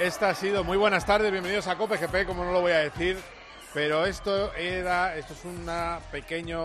[0.00, 2.78] Esta, ha sido muy buenas tardes, bienvenidos a Cope GP, como no lo voy a
[2.78, 3.18] decir,
[3.74, 6.58] pero esto era, esto es una pequeña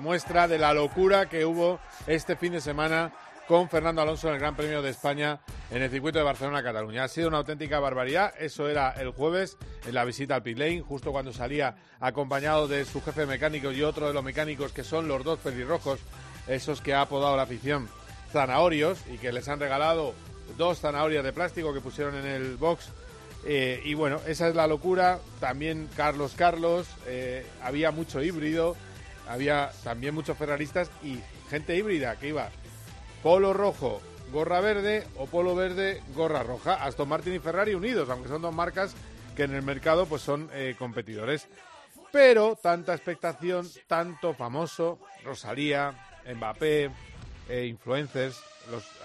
[0.00, 3.12] muestra de la locura que hubo este fin de semana
[3.46, 5.38] con Fernando Alonso en el Gran Premio de España
[5.70, 7.04] en el circuito de Barcelona-Cataluña.
[7.04, 8.32] Ha sido una auténtica barbaridad.
[8.38, 12.84] Eso era el jueves en la visita al pit lane, justo cuando salía acompañado de
[12.86, 16.00] su jefe mecánico y otro de los mecánicos que son los dos pelirrojos,
[16.48, 17.88] esos que ha apodado la afición
[18.32, 20.12] zanahorios y que les han regalado
[20.56, 22.90] dos zanahorias de plástico que pusieron en el box.
[23.46, 25.20] Eh, y bueno, esa es la locura.
[25.40, 28.76] También Carlos Carlos, eh, había mucho híbrido,
[29.28, 31.18] había también muchos ferraristas y
[31.50, 32.50] gente híbrida que iba
[33.22, 34.00] polo rojo,
[34.32, 36.74] gorra verde o polo verde, gorra roja.
[36.74, 38.94] Aston Martin y Ferrari unidos, aunque son dos marcas
[39.36, 41.48] que en el mercado pues son eh, competidores.
[42.12, 45.92] Pero tanta expectación, tanto famoso, Rosalía,
[46.32, 46.90] Mbappé,
[47.66, 48.40] influencers,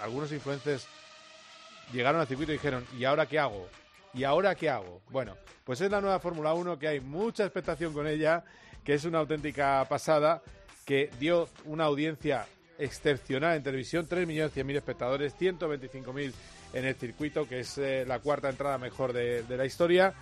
[0.00, 0.86] algunos influencers
[1.92, 3.68] llegaron al circuito y dijeron, ¿y ahora qué hago?
[4.12, 5.02] ¿Y ahora qué hago?
[5.10, 8.44] Bueno, pues es la nueva Fórmula 1 que hay mucha expectación con ella,
[8.84, 10.42] que es una auténtica pasada,
[10.84, 12.46] que dio una audiencia
[12.78, 16.32] excepcional en televisión, 3.100.000 espectadores, 125.000
[16.72, 20.14] en el circuito, que es eh, la cuarta entrada mejor de, de la historia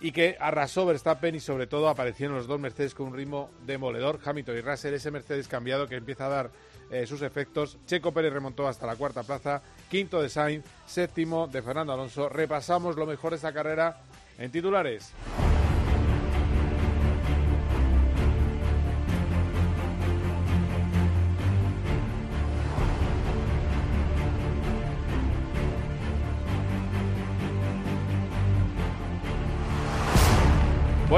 [0.00, 4.18] y que arrasó Verstappen y sobre todo aparecieron los dos Mercedes con un ritmo demoledor,
[4.24, 6.50] Hamilton y Russell, ese Mercedes cambiado que empieza a dar
[6.90, 7.78] eh, sus efectos.
[7.86, 12.28] Checo Pérez remontó hasta la cuarta plaza, quinto de Sainz, séptimo de Fernando Alonso.
[12.28, 14.02] Repasamos lo mejor de esta carrera
[14.38, 15.12] en titulares.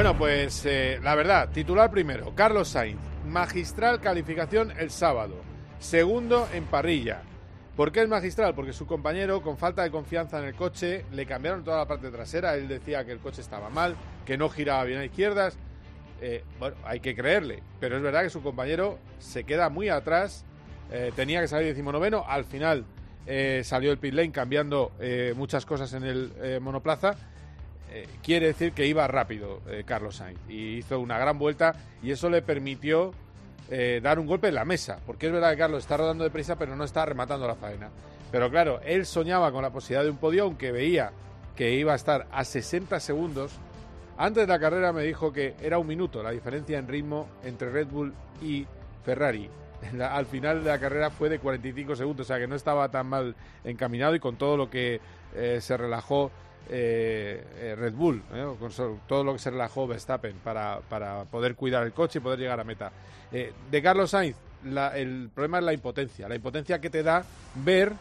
[0.02, 5.36] Bueno, pues eh, la verdad, titular primero, Carlos Sainz, magistral calificación el sábado,
[5.78, 7.22] segundo en parrilla.
[7.76, 8.52] ¿Por qué es magistral?
[8.52, 12.10] Porque su compañero, con falta de confianza en el coche, le cambiaron toda la parte
[12.10, 13.94] trasera, él decía que el coche estaba mal,
[14.26, 15.56] que no giraba bien a izquierdas.
[16.20, 20.44] Eh, bueno, hay que creerle, pero es verdad que su compañero se queda muy atrás,
[20.90, 22.86] eh, tenía que salir decimonoveno, al final
[23.62, 24.90] salió el pit lane cambiando
[25.36, 27.14] muchas cosas en el monoplaza
[27.94, 32.10] eh, quiere decir que iba rápido eh, Carlos Sainz y hizo una gran vuelta y
[32.10, 33.12] eso le permitió
[33.70, 36.56] eh, dar un golpe en la mesa, porque es verdad que Carlos está rodando deprisa
[36.56, 37.90] pero no está rematando la faena.
[38.30, 41.12] Pero claro, él soñaba con la posibilidad de un podio, aunque veía
[41.54, 43.52] que iba a estar a 60 segundos.
[44.16, 47.70] Antes de la carrera me dijo que era un minuto la diferencia en ritmo entre
[47.70, 48.66] Red Bull y
[49.04, 49.50] Ferrari.
[50.00, 53.06] Al final de la carrera fue de 45 segundos, o sea que no estaba tan
[53.06, 54.98] mal encaminado y con todo lo que
[55.60, 56.30] se relajó
[56.68, 58.46] eh, eh, Red Bull, ¿eh?
[58.58, 58.70] con
[59.06, 62.60] todo lo que se relajó Verstappen para, para poder cuidar el coche y poder llegar
[62.60, 62.92] a meta.
[63.30, 64.36] De Carlos Sainz,
[64.94, 67.24] el problema es la impotencia, la impotencia que te da
[67.54, 67.92] ver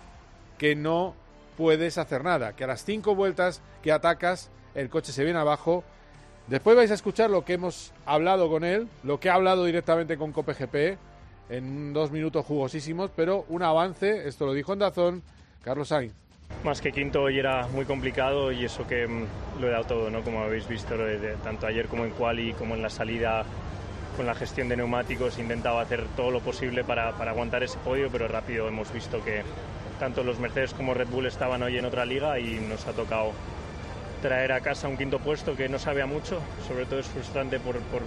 [0.57, 1.15] que no
[1.57, 5.83] puedes hacer nada, que a las cinco vueltas que atacas el coche se viene abajo.
[6.47, 10.17] Después vais a escuchar lo que hemos hablado con él, lo que ha hablado directamente
[10.17, 10.97] con COPGP
[11.49, 15.23] en dos minutos jugosísimos, pero un avance, esto lo dijo en Dazón,
[15.63, 16.20] Carlos Sainz.
[16.63, 20.09] Más que quinto hoy era muy complicado y eso que mm, lo he dado todo,
[20.11, 20.21] ¿no?
[20.21, 20.95] Como habéis visto,
[21.43, 23.43] tanto ayer como en quali, como en la salida,
[24.15, 28.09] con la gestión de neumáticos, intentaba hacer todo lo posible para, para aguantar ese podio,
[28.11, 29.41] pero rápido hemos visto que
[29.99, 33.31] tanto los Mercedes como Red Bull estaban hoy en otra liga y nos ha tocado
[34.21, 37.59] traer a casa un quinto puesto que no sabe a mucho, sobre todo es frustrante
[37.59, 38.03] por, por-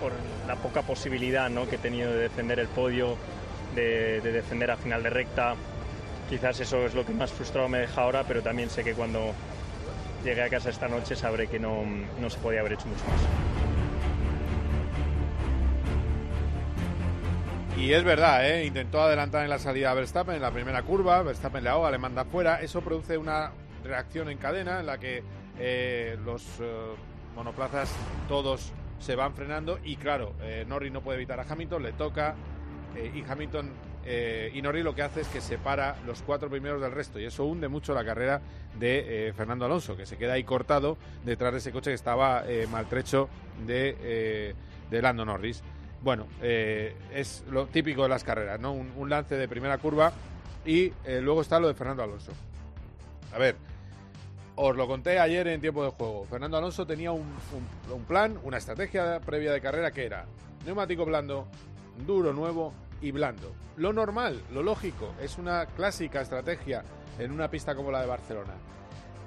[0.00, 0.12] por
[0.46, 1.68] la poca posibilidad ¿no?
[1.68, 3.16] que he tenido de defender el podio,
[3.74, 5.56] de, de defender a final de recta.
[6.28, 9.32] Quizás eso es lo que más frustrado me deja ahora, pero también sé que cuando
[10.24, 11.84] llegue a casa esta noche sabré que no,
[12.20, 13.20] no se podía haber hecho mucho más.
[17.78, 18.66] Y es verdad, ¿eh?
[18.66, 21.98] intentó adelantar en la salida a Verstappen en la primera curva, Verstappen le ahoga, le
[21.98, 23.52] manda fuera, eso produce una
[23.84, 25.22] reacción en cadena en la que
[25.58, 26.94] eh, los eh,
[27.36, 27.94] monoplazas
[28.28, 32.34] todos se van frenando y claro, eh, Norris no puede evitar a Hamilton, le toca
[32.96, 33.70] eh, y Hamilton
[34.10, 37.26] eh, y Norris lo que hace es que separa los cuatro primeros del resto y
[37.26, 38.40] eso hunde mucho la carrera
[38.78, 40.96] de eh, Fernando Alonso, que se queda ahí cortado
[41.26, 43.28] detrás de ese coche que estaba eh, maltrecho
[43.66, 44.54] de,
[44.90, 45.62] de Lando Norris.
[46.00, 48.72] Bueno, es lo típico de las carreras, ¿no?
[48.72, 50.10] Un, lance de primera curva
[50.64, 52.32] y luego está lo de Fernando Alonso.
[53.34, 53.56] A ver,
[54.56, 56.24] os lo conté ayer en tiempo de juego.
[56.30, 57.24] Fernando Alonso tenía un
[58.06, 60.24] plan, una estrategia previa de carrera que era
[60.64, 61.46] neumático blando,
[62.06, 63.52] duro nuevo y blando.
[63.76, 66.82] Lo normal, lo lógico, es una clásica estrategia
[67.18, 68.54] en una pista como la de Barcelona.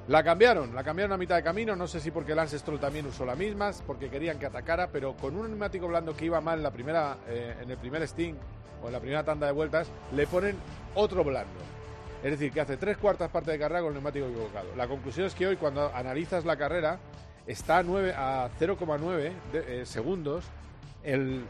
[0.07, 3.05] La cambiaron, la cambiaron a mitad de camino, no sé si porque Lance Stroll también
[3.05, 6.57] usó la misma, porque querían que atacara, pero con un neumático blando que iba mal
[6.57, 8.33] en, la primera, eh, en el primer Sting
[8.83, 10.55] o en la primera tanda de vueltas, le ponen
[10.95, 11.59] otro blando.
[12.23, 14.67] Es decir, que hace tres cuartas partes de carrera con el neumático equivocado.
[14.75, 16.99] La conclusión es que hoy, cuando analizas la carrera,
[17.45, 20.45] está a, 9, a 0,9 eh, segundos
[21.03, 21.43] el,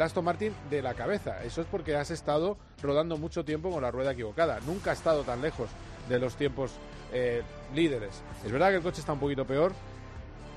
[0.00, 1.42] Aston Martin de la cabeza.
[1.44, 4.60] Eso es porque has estado rodando mucho tiempo con la rueda equivocada.
[4.66, 5.68] Nunca ha estado tan lejos
[6.08, 6.72] de los tiempos
[7.12, 7.42] eh,
[7.74, 8.22] líderes.
[8.44, 9.72] Es verdad que el coche está un poquito peor.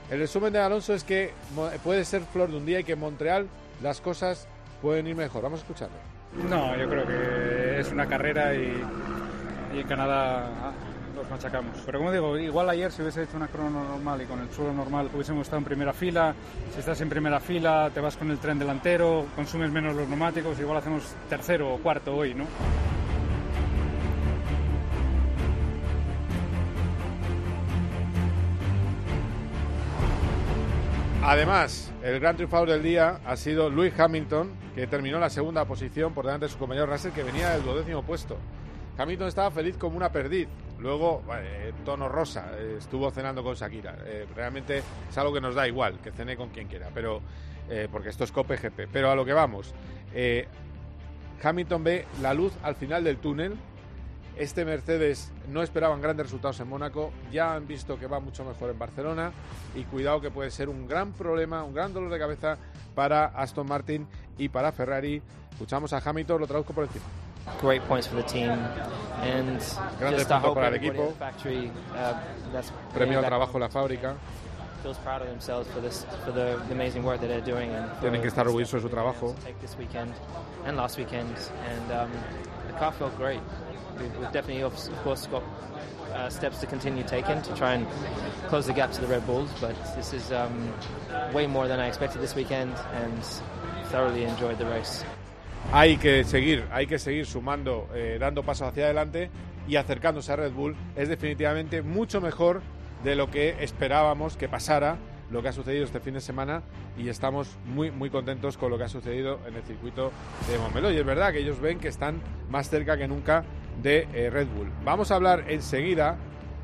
[0.09, 1.31] El resumen de Alonso es que
[1.83, 3.47] puede ser flor de un día y que en Montreal
[3.81, 4.47] las cosas
[4.81, 5.43] pueden ir mejor.
[5.43, 5.95] Vamos a escucharlo.
[6.49, 8.81] No, yo creo que es una carrera y,
[9.75, 10.73] y en Canadá
[11.29, 11.81] los.
[11.85, 14.73] Pero como digo, igual ayer si hubiese hecho una crono normal y con el suelo
[14.73, 16.33] normal hubiésemos estado en primera fila,
[16.73, 20.59] si estás en primera fila te vas con el tren delantero, consumes menos los neumáticos,
[20.59, 22.45] igual hacemos tercero o cuarto hoy, ¿no?
[31.25, 36.13] Además, el gran triunfador del día ha sido Lewis Hamilton, que terminó la segunda posición
[36.13, 38.37] por delante de su compañero Russell, que venía del duodécimo puesto.
[38.97, 40.49] Hamilton estaba feliz como una perdiz.
[40.83, 41.23] Luego,
[41.85, 43.95] tono rosa, eh, estuvo cenando con Shakira.
[44.05, 47.21] Eh, realmente es algo que nos da igual, que cene con quien quiera, pero
[47.69, 48.89] eh, porque esto es Cope GP.
[48.91, 49.73] Pero a lo que vamos,
[51.41, 53.55] Hamilton ve la luz al final del túnel.
[54.35, 58.69] Este Mercedes no esperaban grandes resultados en Mónaco, ya han visto que va mucho mejor
[58.71, 59.31] en Barcelona
[59.75, 62.57] y cuidado que puede ser un gran problema, un gran dolor de cabeza
[62.93, 64.05] para Aston Martin
[64.37, 65.21] y para Ferrari.
[65.51, 67.05] Escuchamos a Hamilton, lo traduzco por encima.
[67.59, 68.49] Great points for the team
[69.21, 71.13] and just I hope para el equipo.
[71.17, 72.13] factory uh,
[72.51, 74.15] that's Premio al trabajo la fábrica.
[74.81, 77.89] feels proud of themselves for this for the, the amazing work that they're doing and
[78.01, 79.33] tienen que estar orgullosos de su trabajo.
[79.43, 80.13] Take this weekend
[80.65, 81.33] and last weekend
[81.69, 82.11] and um,
[82.67, 83.39] the car felt great.
[83.97, 84.73] We've, we've definitely of
[85.03, 85.43] course got
[86.13, 87.87] uh, steps to continue taking to try and
[88.49, 90.73] close the gap to the Red Bulls, but this is um,
[91.33, 93.23] way more than I expected this weekend and
[93.85, 95.03] thoroughly enjoyed the race.
[95.71, 99.29] Hay que seguir, hay que seguir sumando, eh, dando pasos hacia adelante
[99.67, 100.75] y acercándose a Red Bull.
[100.95, 102.61] Es definitivamente mucho mejor
[103.03, 104.97] de lo que esperábamos que pasara
[105.31, 106.61] lo que ha sucedido este fin de semana
[106.97, 110.11] y estamos muy muy contentos con lo que ha sucedido en el circuito
[110.47, 113.43] de Montmeló y es verdad que ellos ven que están más cerca que nunca
[113.81, 114.69] de eh, Red Bull.
[114.85, 116.17] Vamos a hablar enseguida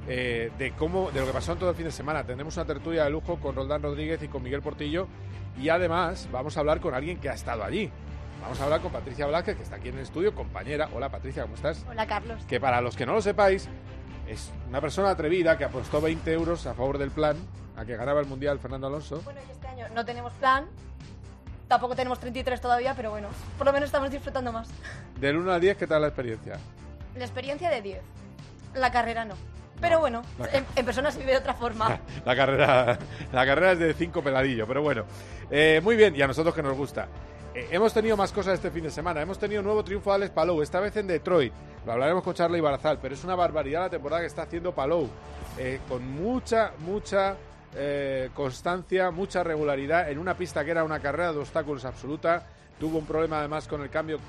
[0.08, 2.24] eh, de cómo de lo que pasó en todo el fin de semana.
[2.24, 5.08] Tendremos una tertulia de lujo con Roldán Rodríguez y con Miguel Portillo
[5.60, 7.92] y además vamos a hablar con alguien que ha estado allí.
[8.42, 10.90] Vamos a hablar con Patricia Blázquez, que está aquí en el estudio, compañera.
[10.94, 11.86] Hola Patricia, ¿cómo estás?
[11.90, 12.44] Hola Carlos.
[12.48, 13.68] Que para los que no lo sepáis,
[14.28, 17.38] es una persona atrevida que apostó 20 euros a favor del plan
[17.76, 19.22] a que ganaba el Mundial Fernando Alonso.
[19.24, 20.66] Bueno, este año no tenemos plan,
[21.68, 23.28] tampoco tenemos 33 todavía, pero bueno,
[23.58, 24.70] por lo menos estamos disfrutando más.
[25.20, 26.58] Del 1 al 10, ¿qué tal la experiencia?
[27.16, 28.02] La experiencia de 10,
[28.76, 29.36] la carrera no.
[29.80, 30.24] Pero bueno,
[30.76, 32.00] en, persona se vive de otra forma.
[32.26, 33.00] La, carrera,
[33.32, 35.06] la carrera es de 5 peladillo, pero bueno.
[35.50, 37.08] Eh, muy bien, y a nosotros que nos gusta.
[37.56, 39.22] Eh, hemos tenido más cosas este fin de semana.
[39.22, 41.52] Hemos tenido nuevo triunfo de Alex Palou, esta vez en Detroit.
[41.86, 45.10] Lo hablaremos con Charlie Barazal, pero es una barbaridad la temporada que está haciendo Palou.
[45.58, 47.36] Eh, con mucha, mucha
[47.76, 52.46] eh, constancia, mucha regularidad en una pista que era una carrera de obstáculos absoluta.
[52.80, 54.20] Tuvo un problema además con el cambio,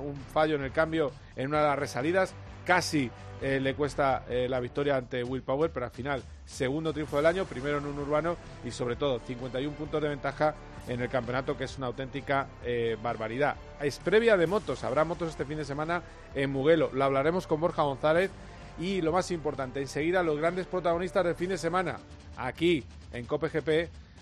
[0.00, 2.34] un fallo en el cambio en una de las resalidas.
[2.64, 3.10] Casi
[3.42, 7.76] le cuesta la victoria ante Will Power, pero al final, segundo triunfo del año, primero
[7.76, 10.54] en un urbano y sobre todo 51 puntos de ventaja
[10.88, 13.56] en el campeonato, que es una auténtica eh, barbaridad.
[13.80, 16.02] Es previa de motos, habrá motos este fin de semana
[16.34, 16.90] en Muguelo.
[16.92, 18.30] Lo hablaremos con Borja González
[18.78, 21.96] y lo más importante, enseguida los grandes protagonistas del fin de semana,
[22.36, 23.68] aquí en COPGP.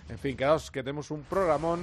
[0.09, 1.81] En fin, quedaos que tenemos un programón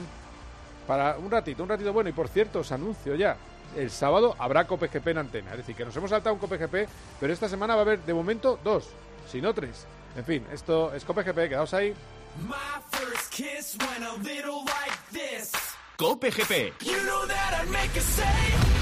[0.86, 2.10] para un ratito, un ratito bueno.
[2.10, 3.38] Y por cierto, os anuncio ya,
[3.76, 5.52] el sábado habrá COPGP en antena.
[5.52, 6.88] Es decir, que nos hemos saltado un COPGP,
[7.20, 8.90] pero esta semana va a haber de momento dos,
[9.28, 9.86] si no tres.
[10.16, 11.94] En fin, esto es COPGP, quedaos ahí.
[12.48, 12.56] My
[12.92, 15.52] first kiss went a little like this.
[15.98, 16.72] Cope GP.
[16.86, 18.79] You know that I'd make a say.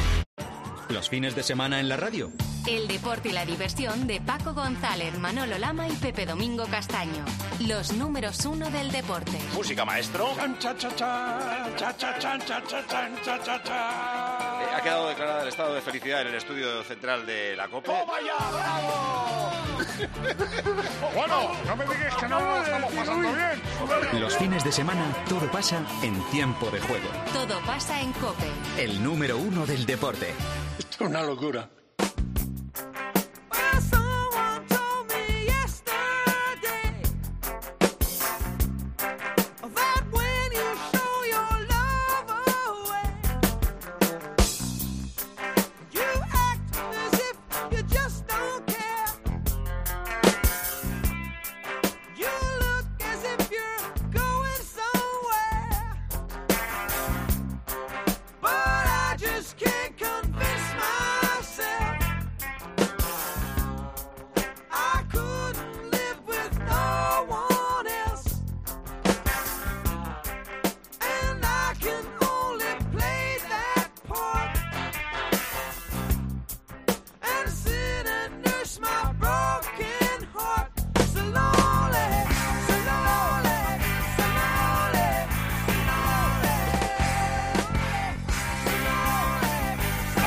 [0.89, 2.32] Los fines de semana en la radio.
[2.65, 7.25] El deporte y la diversión de Paco González, Manolo Lama y Pepe Domingo Castaño.
[7.67, 9.38] Los números uno del deporte.
[9.53, 10.29] Música maestro.
[14.74, 17.91] ha quedado declarada el estado de felicidad en el estudio central de la COPE.
[21.15, 24.22] bueno, no me digas que no lo estamos pasando bien.
[24.22, 27.10] Los fines de semana todo pasa en tiempo de juego.
[27.34, 28.50] Todo pasa en COPE.
[28.77, 30.34] El número uno del deporte.
[30.77, 31.69] Esto es una locura.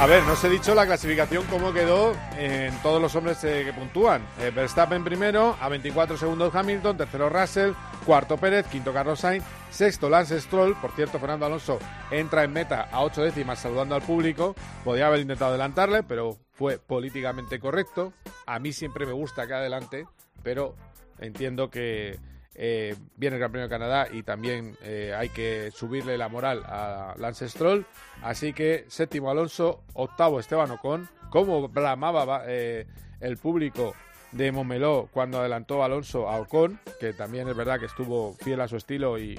[0.00, 3.64] A ver, no os he dicho la clasificación cómo quedó en todos los hombres eh,
[3.66, 4.23] que puntúan.
[4.40, 7.73] Eh, Verstappen primero, a 24 segundos Hamilton, tercero Russell,
[8.07, 10.75] cuarto Pérez, quinto Carlos Sainz, sexto Lance Stroll.
[10.80, 11.78] Por cierto, Fernando Alonso
[12.11, 14.54] entra en meta a ocho décimas saludando al público.
[14.85, 18.14] Podía haber intentado adelantarle, pero fue políticamente correcto.
[18.47, 20.07] A mí siempre me gusta que adelante,
[20.42, 20.76] pero
[21.19, 22.19] entiendo que
[22.54, 26.62] eh, viene el Gran Premio de Canadá y también eh, hay que subirle la moral
[26.66, 27.87] a Lance Stroll.
[28.23, 31.09] Así que séptimo Alonso, octavo Esteban Ocon.
[31.30, 32.87] Como blamaba eh,
[33.21, 33.95] el público
[34.33, 38.69] de Momeló cuando adelantó Alonso a Ocon, que también es verdad que estuvo fiel a
[38.69, 39.38] su estilo y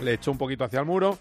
[0.00, 1.18] le echó un poquito hacia el muro.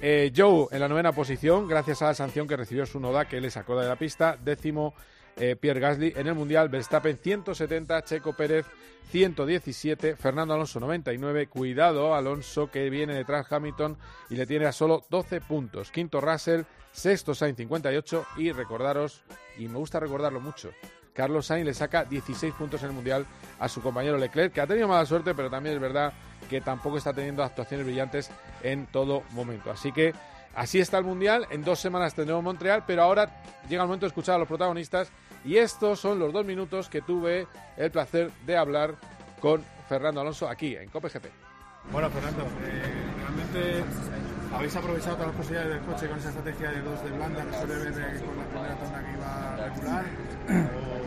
[0.00, 3.50] Joe en la novena posición, gracias a la sanción que recibió su noda que le
[3.50, 4.38] sacó de la pista.
[4.42, 4.94] Décimo
[5.40, 8.66] eh, Pierre Gasly en el Mundial, Verstappen 170, Checo Pérez
[9.10, 11.48] 117, Fernando Alonso 99.
[11.48, 13.96] Cuidado Alonso que viene detrás Hamilton
[14.28, 15.90] y le tiene a solo 12 puntos.
[15.90, 19.22] Quinto Russell, sexto Sainz 58 y recordaros,
[19.58, 20.70] y me gusta recordarlo mucho,
[21.14, 23.26] Carlos Sainz le saca 16 puntos en el Mundial
[23.58, 26.12] a su compañero Leclerc, que ha tenido mala suerte, pero también es verdad
[26.48, 28.30] que tampoco está teniendo actuaciones brillantes
[28.62, 29.70] en todo momento.
[29.70, 30.14] Así que
[30.54, 31.46] así está el Mundial.
[31.50, 35.10] En dos semanas tendremos Montreal, pero ahora llega el momento de escuchar a los protagonistas.
[35.44, 38.94] Y estos son los dos minutos que tuve el placer de hablar
[39.40, 41.26] con Fernando Alonso aquí en COPGP.
[41.92, 42.82] Bueno, Fernando, eh,
[43.18, 43.84] realmente
[44.54, 47.56] habéis aprovechado todas las posibilidades del coche con esa estrategia de dos de blanda que
[47.56, 50.04] suele ver eh, con la primera tanda que iba a regular.
[50.76, 51.00] O,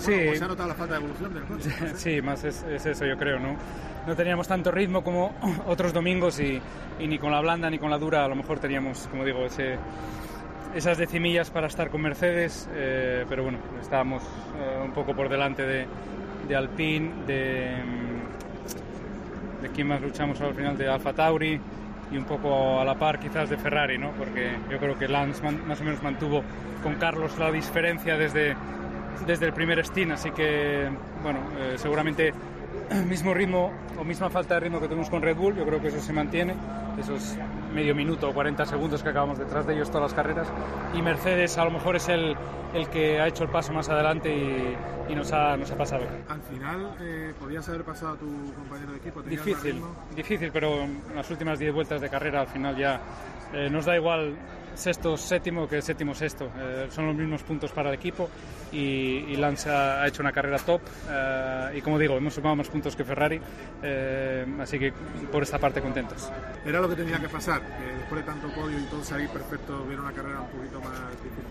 [0.00, 0.12] Sí.
[0.12, 1.70] bueno, pues se ha notado la falta de evolución del coche.
[1.80, 1.86] no.
[1.96, 3.56] Sí, más es, es eso, yo creo, ¿no?
[4.06, 5.34] No teníamos tanto ritmo como
[5.66, 6.60] otros domingos y,
[6.98, 9.44] y ni con la blanda ni con la dura a lo mejor teníamos, como digo,
[9.44, 9.76] ese,
[10.74, 15.62] esas decimillas para estar con Mercedes, eh, pero bueno, estábamos eh, un poco por delante
[15.62, 15.86] de,
[16.48, 21.60] de Alpine, de, mm, de quién más luchamos al final, de Alfa Tauri
[22.12, 24.10] y un poco a la par quizás de Ferrari, ¿no?
[24.12, 26.42] Porque yo creo que Lance más o menos mantuvo
[26.82, 28.56] con Carlos la diferencia desde,
[29.26, 30.88] desde el primer stint, así que,
[31.22, 32.32] bueno, eh, seguramente
[33.08, 35.88] mismo ritmo o misma falta de ritmo que tuvimos con Red Bull, yo creo que
[35.88, 36.54] eso se mantiene,
[36.98, 37.36] esos
[37.74, 40.48] medio minuto o 40 segundos que acabamos detrás de ellos todas las carreras,
[40.94, 42.36] y Mercedes a lo mejor es el,
[42.74, 46.04] el que ha hecho el paso más adelante y, y nos, ha, nos ha pasado.
[46.28, 49.22] Al final, eh, podías haber pasado a tu compañero de equipo.
[49.22, 49.82] Difícil,
[50.14, 53.00] difícil, pero en las últimas 10 vueltas de carrera al final ya
[53.52, 54.36] eh, nos da igual
[54.74, 56.50] sexto séptimo que séptimo sexto.
[56.56, 58.28] Eh, son los mismos puntos para el equipo
[58.72, 62.96] y, y ha, hecho una carrera top eh, y como digo, hemos sumado más puntos
[62.96, 63.40] que Ferrari,
[63.82, 64.92] eh, así que
[65.30, 66.30] por esta parte contentos.
[66.64, 67.60] Era lo que tenía que pasar,
[67.98, 71.44] después de tanto podio y todo salir perfecto, hubiera una carrera un poquito más difícil.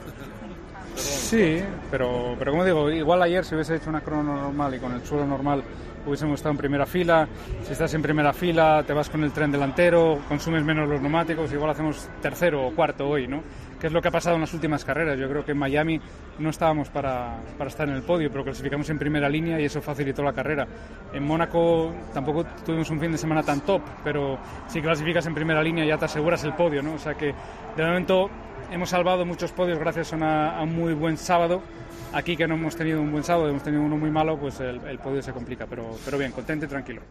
[0.96, 4.94] Sí, pero, pero como digo, igual ayer si hubiese hecho una crono normal y con
[4.94, 5.64] el suelo normal
[6.06, 7.28] hubiésemos estado en primera fila.
[7.64, 11.52] Si estás en primera fila, te vas con el tren delantero, consumes menos los neumáticos,
[11.54, 13.42] igual hacemos tercero o cuarto hoy, ¿no?
[13.80, 15.18] Que es lo que ha pasado en las últimas carreras.
[15.18, 16.02] Yo creo que en Miami
[16.40, 19.82] no estábamos para, para estar en el podio, pero clasificamos en primera línea y eso
[19.82, 20.68] facilitó la carrera.
[21.14, 24.38] En Mónaco tampoco tuvimos un fin de semana tan top, pero
[24.68, 26.94] si clasificas en primera línea ya te aseguras el podio, ¿no?
[26.96, 27.34] O sea que
[27.78, 28.30] de momento
[28.72, 31.62] hemos salvado muchos podios gracias a, una- a un muy buen sábado.
[32.12, 34.82] Aquí que no hemos tenido un buen sábado, hemos tenido uno muy malo, pues el,
[34.88, 37.04] el podio se complica, pero, pero bien, contento y tranquilo.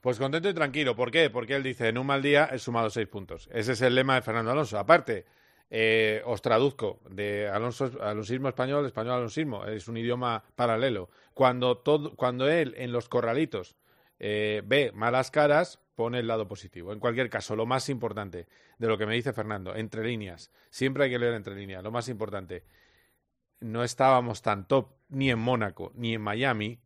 [0.00, 0.96] Pues contento y tranquilo.
[0.96, 1.30] ¿Por qué?
[1.30, 3.48] Porque él dice, en un mal día he sumado seis puntos.
[3.52, 4.78] Ese es el lema de Fernando Alonso.
[4.78, 5.26] Aparte,
[5.70, 9.64] eh, os traduzco, de Alonso, alonsismo español, español alonsismo.
[9.64, 11.08] Es un idioma paralelo.
[11.32, 13.76] Cuando, todo, cuando él, en los corralitos,
[14.18, 16.92] eh, ve malas caras, pone el lado positivo.
[16.92, 18.46] En cualquier caso, lo más importante
[18.78, 21.90] de lo que me dice Fernando, entre líneas, siempre hay que leer entre líneas, lo
[21.90, 22.64] más importante,
[23.60, 26.80] no estábamos tan top ni en Mónaco ni en Miami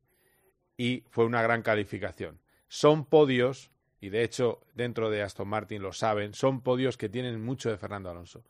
[0.77, 2.41] y fue una gran calificación.
[2.69, 7.45] Son podios, y de hecho dentro de Aston Martin lo saben, son podios que tienen
[7.45, 8.45] mucho de Fernando Alonso.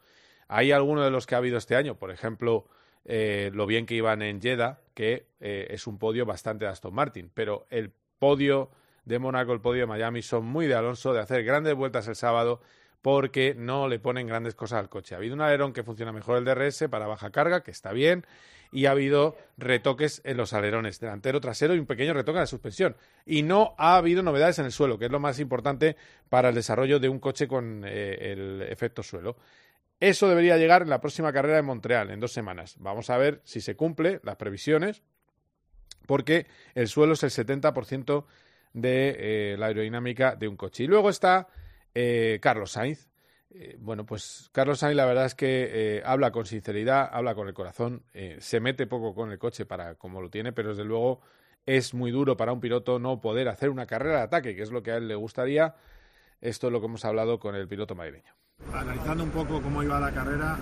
[0.49, 2.67] Hay algunos de los que ha habido este año, por ejemplo,
[3.05, 6.95] eh, lo bien que iban en Jeddah, que eh, es un podio bastante de Aston
[6.95, 8.71] Martin, pero el podio
[9.05, 12.17] de Mónaco, el podio de Miami son muy de Alonso, de hacer grandes vueltas el
[12.17, 12.61] sábado,
[13.03, 15.15] porque no le ponen grandes cosas al coche.
[15.15, 18.27] Ha habido un alerón que funciona mejor el DRS para baja carga, que está bien,
[18.73, 22.47] y ha habido retoques en los alerones delantero, trasero y un pequeño retoque en la
[22.47, 22.97] suspensión.
[23.25, 25.97] Y no ha habido novedades en el suelo, que es lo más importante
[26.29, 29.37] para el desarrollo de un coche con eh, el efecto suelo.
[29.99, 32.77] Eso debería llegar en la próxima carrera de Montreal, en dos semanas.
[32.79, 35.03] Vamos a ver si se cumple las previsiones,
[36.07, 38.25] porque el suelo es el 70%
[38.73, 40.85] de eh, la aerodinámica de un coche.
[40.85, 41.49] Y luego está
[41.95, 43.09] eh, Carlos Sainz.
[43.53, 47.55] Eh, bueno, pues Carlos Sainz la verdad es que habla con sinceridad, habla con el
[47.55, 48.05] corazón,
[48.39, 51.21] se mete poco con el coche para como lo tiene, pero desde luego
[51.67, 54.71] es muy duro para un piloto no poder hacer una carrera de ataque, que es
[54.71, 55.75] lo que a él le gustaría.
[56.41, 58.33] Esto es lo que hemos hablado con el piloto madrileño.
[58.73, 60.57] Analizando un poco cómo iba la carrera,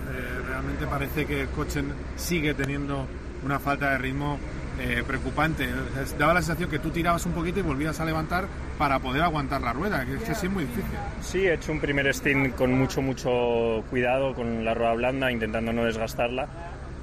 [0.47, 1.83] realmente parece que el coche
[2.15, 3.05] sigue teniendo
[3.43, 4.39] una falta de ritmo
[4.79, 5.67] eh, preocupante.
[6.17, 8.45] Daba la sensación que tú tirabas un poquito y volvías a levantar
[8.77, 10.91] para poder aguantar la rueda, que es sí muy difícil.
[11.21, 15.73] Sí, he hecho un primer stint con mucho, mucho cuidado con la rueda blanda, intentando
[15.73, 16.47] no desgastarla.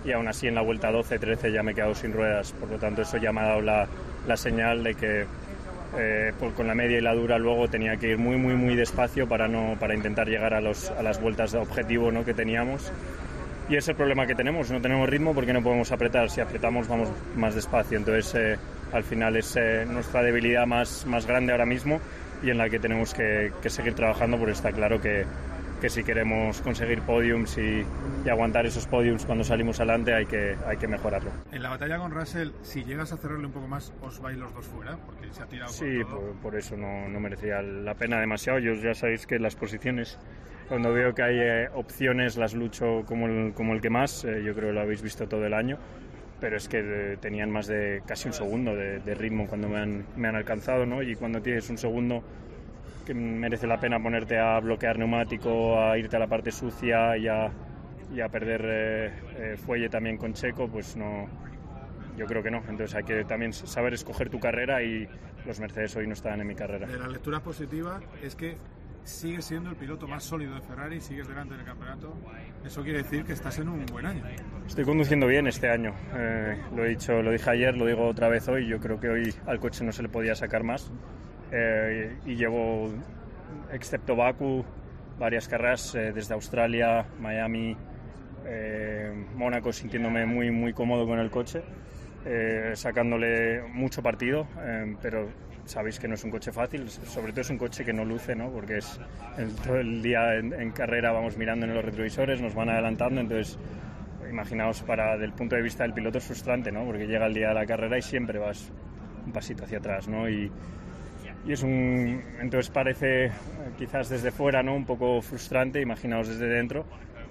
[0.05, 2.53] Y aún así en la vuelta 12-13 ya me he quedado sin ruedas.
[2.53, 3.87] Por lo tanto, eso ya me ha dado la,
[4.27, 5.27] la señal de que
[5.99, 9.29] eh, con la media y la dura luego tenía que ir muy, muy, muy despacio
[9.29, 12.25] para, no, para intentar llegar a, los, a las vueltas de objetivo ¿no?
[12.25, 12.91] que teníamos
[13.69, 16.89] y es el problema que tenemos, no tenemos ritmo porque no podemos apretar, si apretamos
[16.89, 18.59] vamos más despacio, entonces eh,
[18.93, 22.01] al final es eh, nuestra debilidad más, más grande ahora mismo
[22.43, 25.25] y en la que tenemos que, seguir trabajando porque está claro que,
[25.81, 27.85] que si queremos conseguir podiums y,
[28.25, 31.31] y, aguantar esos podiums cuando salimos adelante hay que, hay que mejorarlo.
[31.51, 34.55] En la batalla con Russell, si llegas a cerrarle un poco más, os vais los
[34.55, 38.21] dos fuera, porque se ha tirado Sí, por, por, eso no, no merecía la pena
[38.21, 38.59] demasiado.
[38.59, 40.19] Yo ya sabéis que las posiciones
[40.69, 44.43] cuando veo que hay eh, opciones las lucho como el, como el que más, eh,
[44.45, 45.79] yo creo que lo habéis visto todo el año,
[46.41, 50.07] pero es que eh, tenían más de casi un segundo de, ritmo cuando me han,
[50.17, 51.03] me han, alcanzado, ¿no?
[51.03, 52.23] Y cuando tienes un segundo
[53.07, 57.29] que merece la pena ponerte a bloquear neumático, a irte a la parte sucia y
[57.29, 57.51] a,
[58.13, 59.13] y a perder
[59.65, 61.29] fuelle también con Checo, pues no,
[62.17, 62.59] yo creo que no.
[62.69, 65.09] Entonces hay que también saber escoger tu carrera y
[65.47, 66.89] los Mercedes hoy no están en mi carrera.
[66.89, 68.57] La lectura positiva es que
[69.07, 72.13] sigues siendo el piloto más sólido de Ferrari, sigues delante del campeonato.
[72.65, 74.23] Eso quiere decir que estás en un buen año.
[74.67, 75.95] Estoy conduciendo bien este año.
[76.15, 78.67] Eh, lo he dicho, lo dije ayer, lo digo otra vez hoy.
[78.67, 80.93] Yo creo que hoy al coche no se le podía sacar más.
[81.53, 82.93] Eh, y llevo,
[83.73, 84.65] excepto Baku,
[85.19, 87.77] varias carreras eh, desde Australia, Miami,
[89.35, 91.63] Mónaco, sintiéndome muy, muy cómodo con el coche.
[92.75, 94.47] sacándole mucho partido,
[95.01, 95.29] pero
[95.67, 98.35] sabéis que no es un coche fácil, sobre todo es un coche que no luce,
[98.35, 98.51] ¿no?
[98.51, 98.99] porque es
[99.65, 103.59] todo el día en, carrera vamos mirando en los retrovisores, nos van adelantando, entonces
[104.31, 106.85] imaginaos para del punto de vista del piloto es frustrante, ¿no?
[106.85, 108.71] porque llega el día de la carrera y siempre vas
[109.27, 110.29] un pasito hacia atrás, ¿no?
[110.31, 110.51] y,
[111.45, 113.33] y es un entonces parece
[113.77, 116.85] quizás desde fuera no un poco frustrante imaginaos desde dentro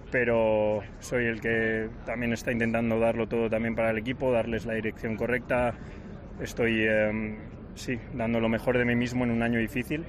[0.09, 4.75] pero soy el que también está intentando darlo todo también para el equipo darles la
[4.75, 5.73] dirección correcta
[6.39, 7.35] estoy em,
[7.75, 10.05] sí, dando lo mejor de mí mismo en un año difícil,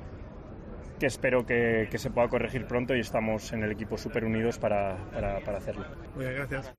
[0.98, 4.96] que espero que, se pueda corregir pronto y estamos en el equipo súper unidos para,
[5.12, 5.84] para, hacerlo.
[6.14, 6.74] Muy bien, gracias.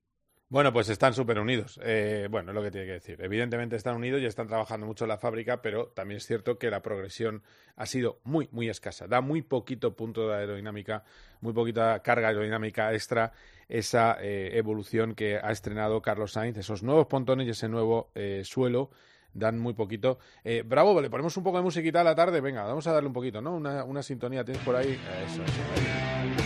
[0.50, 1.78] Bueno, pues están súper unidos.
[1.84, 3.20] Eh, bueno, es lo que tiene que decir.
[3.20, 6.70] Evidentemente están unidos y están trabajando mucho en la fábrica, pero también es cierto que
[6.70, 7.42] la progresión
[7.76, 9.06] ha sido muy, muy escasa.
[9.06, 11.04] Da muy poquito punto de aerodinámica,
[11.42, 13.32] muy poquita carga aerodinámica extra
[13.68, 18.40] esa eh, evolución que ha estrenado Carlos Sainz, esos nuevos pontones y ese nuevo eh,
[18.42, 18.90] suelo
[19.34, 20.18] dan muy poquito.
[20.44, 22.40] Eh, bravo, le ponemos un poco de musiquita a la tarde.
[22.40, 23.54] Venga, vamos a darle un poquito, ¿no?
[23.54, 24.98] Una, una sintonía tienes por ahí.
[25.26, 26.37] Eso, eso.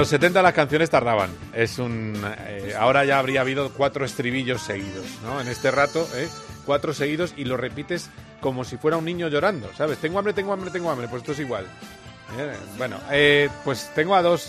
[0.00, 1.30] Los 70 las canciones tardaban.
[1.52, 2.14] Es un,
[2.48, 5.40] eh, ahora ya habría habido cuatro estribillos seguidos, ¿no?
[5.40, 6.26] En este rato, ¿eh?
[6.64, 8.08] cuatro seguidos y lo repites
[8.40, 9.98] como si fuera un niño llorando, ¿sabes?
[9.98, 11.06] Tengo hambre, tengo hambre, tengo hambre.
[11.08, 11.66] Pues esto es igual.
[12.38, 14.46] Eh, bueno, eh, pues tengo a dos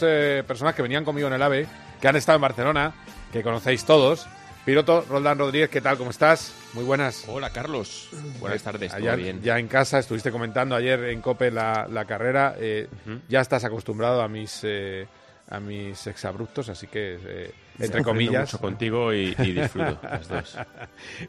[0.48, 1.68] personas que venían conmigo en el AVE,
[2.00, 2.94] que han estado en Barcelona,
[3.34, 4.28] que conocéis todos.
[4.64, 5.98] Piloto Roldán Rodríguez, ¿qué tal?
[5.98, 6.54] ¿Cómo estás?
[6.74, 7.26] Muy buenas.
[7.28, 8.10] Hola, Carlos.
[8.40, 9.42] Buenas tardes, Allá, ¿todo bien?
[9.42, 12.56] Ya en casa, estuviste comentando ayer en COPE la, la carrera.
[12.58, 12.88] eh,
[13.28, 15.08] Ya estás acostumbrado a mis, eh,
[15.52, 18.52] a mis exabruptos, así que, eh, entre comillas.
[18.54, 20.58] mucho contigo y, y disfruto las dos.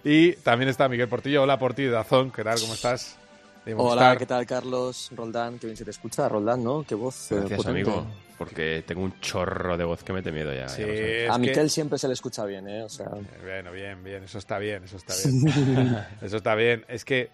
[0.05, 1.43] y también está Miguel Portillo.
[1.43, 2.31] Hola, Portillo de Dazón.
[2.31, 2.59] ¿Qué tal?
[2.61, 3.19] ¿Cómo estás?
[3.77, 4.17] Hola.
[4.17, 5.11] ¿qué tal, Carlos?
[5.15, 6.85] Roldán, qué bien se te escucha, Roldán, ¿no?
[6.89, 7.31] Qué voz.
[7.31, 7.81] eh, Gracias, potente.
[7.83, 8.07] amigo,
[8.39, 10.69] porque tengo un chorro de voz que mete miedo ya.
[10.69, 12.83] Sí, ya A que- Miquel siempre se le escucha bien, ¿eh?
[12.83, 13.07] O sea,
[13.43, 15.97] Bueno, bien, bien, eso está bien, eso está bien.
[16.23, 16.85] eso está bien.
[16.89, 17.31] Es que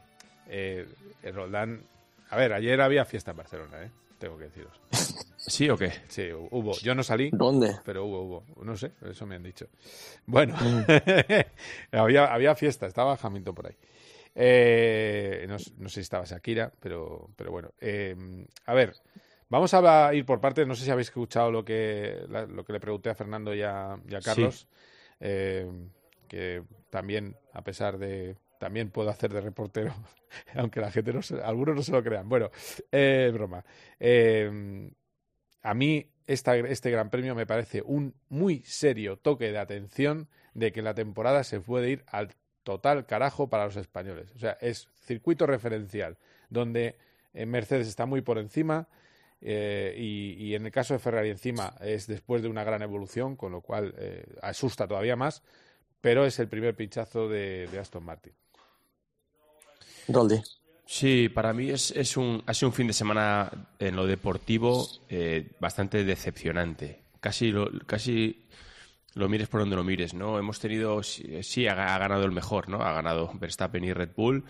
[0.48, 0.86] eh,
[1.34, 1.82] Roldán.
[2.30, 3.90] A ver, ayer había fiesta en Barcelona, ¿eh?
[4.18, 4.80] Tengo que deciros.
[5.36, 5.92] ¿Sí o qué?
[6.08, 6.72] Sí, hubo.
[6.80, 7.30] Yo no salí.
[7.32, 7.76] ¿Dónde?
[7.84, 8.64] Pero hubo, hubo.
[8.64, 9.66] No sé, eso me han dicho.
[10.26, 10.54] Bueno,
[11.92, 13.76] había, había fiesta, estaba Hamilton por ahí.
[14.34, 17.70] Eh, no, sé si estaba Shakira, pero, pero bueno.
[17.80, 18.14] Eh,
[18.66, 18.94] a ver,
[19.48, 20.66] vamos a ir por partes.
[20.66, 23.62] No sé si habéis escuchado lo que, la- lo que le pregunté a Fernando y
[23.62, 24.24] a, y a Sí.
[24.24, 24.68] Carlos.
[25.20, 25.68] Eh,
[26.28, 28.36] que también, a pesar de.
[28.58, 29.94] También puedo hacer de reportero,
[30.54, 32.28] aunque la gente no se- algunos no se lo crean.
[32.28, 32.50] Bueno,
[32.92, 33.64] eh, broma.
[34.00, 34.90] Eh,
[35.62, 40.72] a mí esta- este Gran Premio me parece un muy serio toque de atención de
[40.72, 44.30] que la temporada se puede ir al total carajo para los españoles.
[44.34, 46.18] O sea, es circuito referencial,
[46.50, 46.96] donde
[47.32, 48.88] eh, Mercedes está muy por encima
[49.40, 53.52] eh, y, en el caso de Ferrari encima es después de una gran evolución, con
[53.52, 55.42] lo cual eh, asusta todavía más,
[56.00, 58.32] pero es el primer pinchazo de Aston Martin.
[60.08, 60.40] Roldi.
[60.86, 64.88] Sí, para mí es, es un, ha sido un fin de semana en lo deportivo
[65.10, 67.02] eh, bastante decepcionante.
[67.20, 68.48] Casi lo, casi
[69.14, 70.38] lo mires por donde lo mires, ¿no?
[70.38, 72.80] Hemos tenido, sí, ha ganado el mejor, ¿no?
[72.82, 74.44] Ha ganado Verstappen y Red Bull,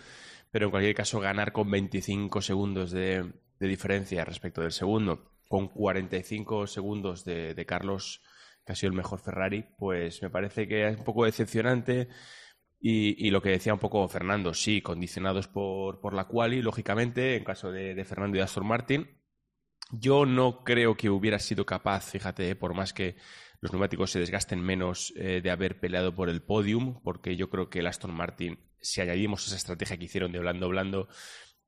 [0.51, 5.67] pero en cualquier caso ganar con 25 segundos de, de diferencia respecto del segundo, con
[5.67, 8.23] 45 segundos de, de Carlos,
[8.65, 12.09] que ha sido el mejor Ferrari, pues me parece que es un poco decepcionante.
[12.81, 17.37] Y, y lo que decía un poco Fernando, sí, condicionados por, por la quali, lógicamente,
[17.37, 19.09] en caso de, Fernando y Aston Martin.
[19.91, 23.17] Yo no creo que hubiera sido capaz, fíjate, por más que
[23.61, 27.71] los neumáticos se desgasten menos, eh, de haber peleado por el podium, porque yo creo
[27.71, 31.09] que el Aston Martin, si añadimos esa estrategia que hicieron de blando blando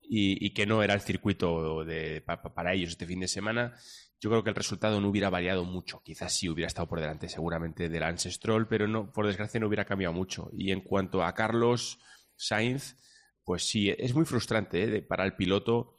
[0.03, 3.29] y, y que no era el circuito de, pa- pa- para ellos este fin de
[3.29, 3.75] semana,
[4.21, 6.03] yo creo que el resultado no hubiera variado mucho.
[6.05, 9.67] Quizás sí hubiera estado por delante seguramente del Lance Stroll, pero no, por desgracia no
[9.67, 10.51] hubiera cambiado mucho.
[10.53, 11.99] Y en cuanto a Carlos
[12.37, 12.97] Sainz,
[13.45, 15.03] pues sí, es muy frustrante ¿eh?
[15.03, 15.95] para el piloto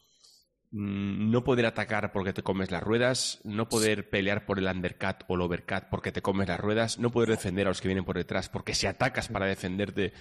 [0.69, 5.23] mm, no poder atacar porque te comes las ruedas, no poder pelear por el undercut
[5.27, 8.05] o el overcut porque te comes las ruedas, no poder defender a los que vienen
[8.05, 10.13] por detrás porque si atacas para defenderte,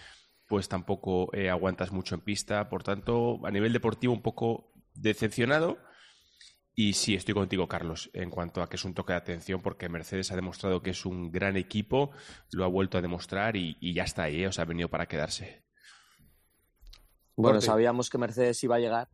[0.49, 2.69] pues tampoco eh, aguantas mucho en pista.
[2.71, 5.79] Por tanto, a nivel deportivo un poco decepcionado.
[6.75, 9.89] Y sí, estoy contigo, Carlos, en cuanto a que es un toque de atención, porque
[9.89, 12.11] Mercedes ha demostrado que es un gran equipo,
[12.53, 14.47] lo ha vuelto a demostrar y, y ya está ahí, ¿eh?
[14.47, 15.65] o sea, ha venido para quedarse.
[17.37, 17.67] Bueno, Corte.
[17.67, 19.09] sabíamos que Mercedes iba a llegar,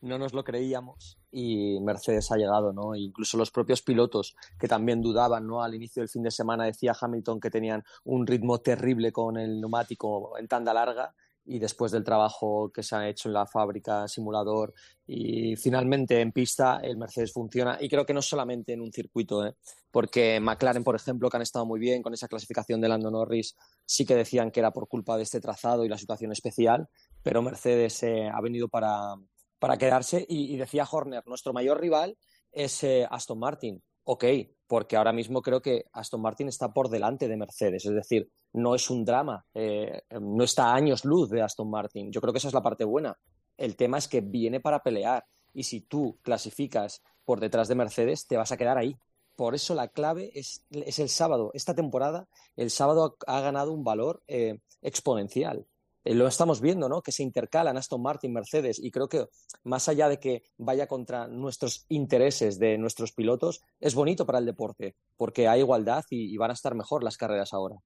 [0.00, 2.94] no nos lo creíamos y Mercedes ha llegado, ¿no?
[2.94, 5.62] Incluso los propios pilotos que también dudaban, ¿no?
[5.62, 9.60] Al inicio del fin de semana decía Hamilton que tenían un ritmo terrible con el
[9.60, 14.06] neumático en tanda larga y después del trabajo que se ha hecho en la fábrica,
[14.06, 14.72] simulador
[15.06, 19.44] y finalmente en pista, el Mercedes funciona y creo que no solamente en un circuito,
[19.44, 19.54] ¿eh?
[19.90, 23.56] porque McLaren, por ejemplo, que han estado muy bien con esa clasificación de Lando Norris,
[23.84, 26.88] sí que decían que era por culpa de este trazado y la situación especial,
[27.22, 29.14] pero Mercedes eh, ha venido para,
[29.58, 32.16] para quedarse y, decía Horner, nuestro mayor rival
[32.52, 33.82] es eh, Aston Martin.
[34.04, 34.24] Ok,
[34.66, 38.74] porque ahora mismo creo que Aston Martin está por delante de Mercedes, es decir, no
[38.74, 42.10] es un drama, eh, no está a años luz de Aston Martin.
[42.10, 43.16] Yo creo que esa es la parte buena.
[43.56, 48.26] El tema es que viene para pelear y si tú clasificas por detrás de Mercedes,
[48.26, 48.96] te vas a quedar ahí.
[49.36, 51.50] Por eso la clave es, es el sábado.
[51.54, 55.66] Esta temporada, el sábado ha, ha ganado un valor eh, exponencial.
[56.04, 57.02] Eh, lo estamos viendo, ¿no?
[57.02, 59.26] Que se intercalan Aston Martin, Mercedes, y creo que
[59.64, 64.46] más allá de que vaya contra nuestros intereses de nuestros pilotos, es bonito para el
[64.46, 67.76] deporte, porque hay igualdad y, van a estar mejor las carreras ahora.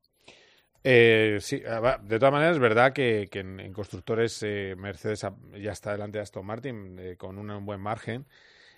[0.82, 5.26] Eh, sí, ah, de todas maneras es verdad que, en, constructores eh, Mercedes
[5.60, 8.26] ya está delante de Aston Martin con un, un buen margen.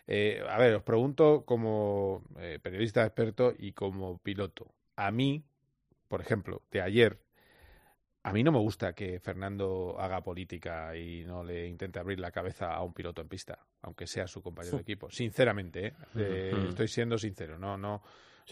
[0.09, 2.25] A ver, os pregunto como
[2.63, 4.73] periodista experto y como piloto.
[4.97, 5.45] A mí,
[6.09, 7.19] por ejemplo, de ayer
[8.29, 12.31] a mí no me gusta que Fernando haga política y no le intente abrir la
[12.31, 15.11] cabeza a un piloto en pista, aunque sea su compañero de equipo.
[15.11, 15.95] Sinceramente, ¿eh?
[16.17, 18.03] Eh, estoy siendo sincero, no, no,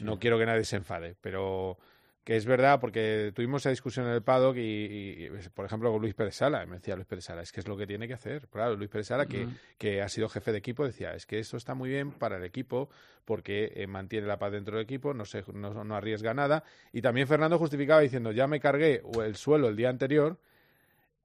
[0.00, 1.78] no quiero que nadie se enfade, pero
[2.26, 6.12] que es verdad, porque tuvimos esa discusión en el paddock y, por ejemplo, con Luis
[6.12, 8.48] Pérez Sala, me decía Luis Pérez Sala, es que es lo que tiene que hacer.
[8.48, 9.46] Claro, Luis Pérez Sala, que,
[9.78, 12.42] que, ha sido jefe de equipo, decía, es que esto está muy bien para el
[12.42, 12.90] equipo
[13.24, 16.64] porque eh, mantiene la paz dentro del equipo, no, se, no, arriesga nada.
[16.92, 20.36] Y también Fernando justificaba diciendo, ya me cargué el suelo el día anterior,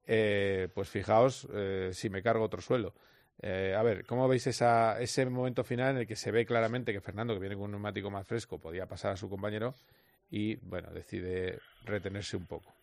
[0.06, 2.94] eh, pues fijaos eh, si me cargo otro suelo.
[3.42, 7.00] a ver, ¿cómo veis esa, ese momento final en el que se ve claramente que
[7.00, 9.74] Fernando, que viene con un neumático más fresco, podía pasar a su compañero?
[10.32, 12.74] Y bueno, decide retenerse un poco.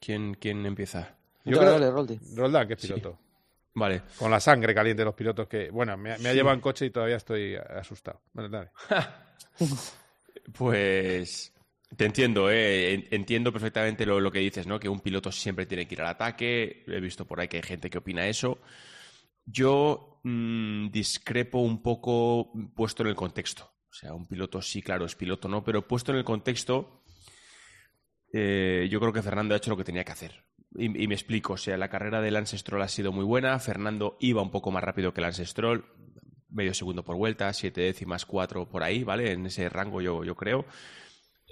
[0.00, 1.14] ¿Quién, quién empieza?
[1.44, 3.16] Yo creo que Roldán, que es piloto.
[3.74, 4.02] Vale.
[4.18, 6.90] Con la sangre caliente de los pilotos que, bueno, me, ha llevado en coche y
[6.90, 8.20] todavía estoy asustado.
[8.32, 8.70] Bueno, dale.
[10.52, 11.54] pues
[11.96, 13.06] te entiendo, ¿eh?
[13.12, 14.80] entiendo perfectamente lo, que dices, ¿no?
[14.80, 16.84] Que un piloto siempre tiene que ir al ataque.
[16.88, 18.58] He visto por ahí que hay gente que opina eso.
[19.46, 23.77] Yo mm, discrepo un poco puesto en el contexto.
[23.90, 25.64] O sea, un piloto sí, claro, es piloto, ¿no?
[25.64, 27.02] Pero puesto en el contexto,
[28.32, 30.44] eh, yo creo que Fernando ha hecho lo que tenía que hacer.
[30.76, 34.18] Y, me explico, o sea, la carrera de Lance Stroll ha sido muy buena, Fernando
[34.20, 35.86] iba un poco más rápido que Lance Stroll,
[36.50, 39.32] medio segundo por vuelta, siete décimas, cuatro por ahí, ¿vale?
[39.32, 40.66] En ese rango yo, yo creo.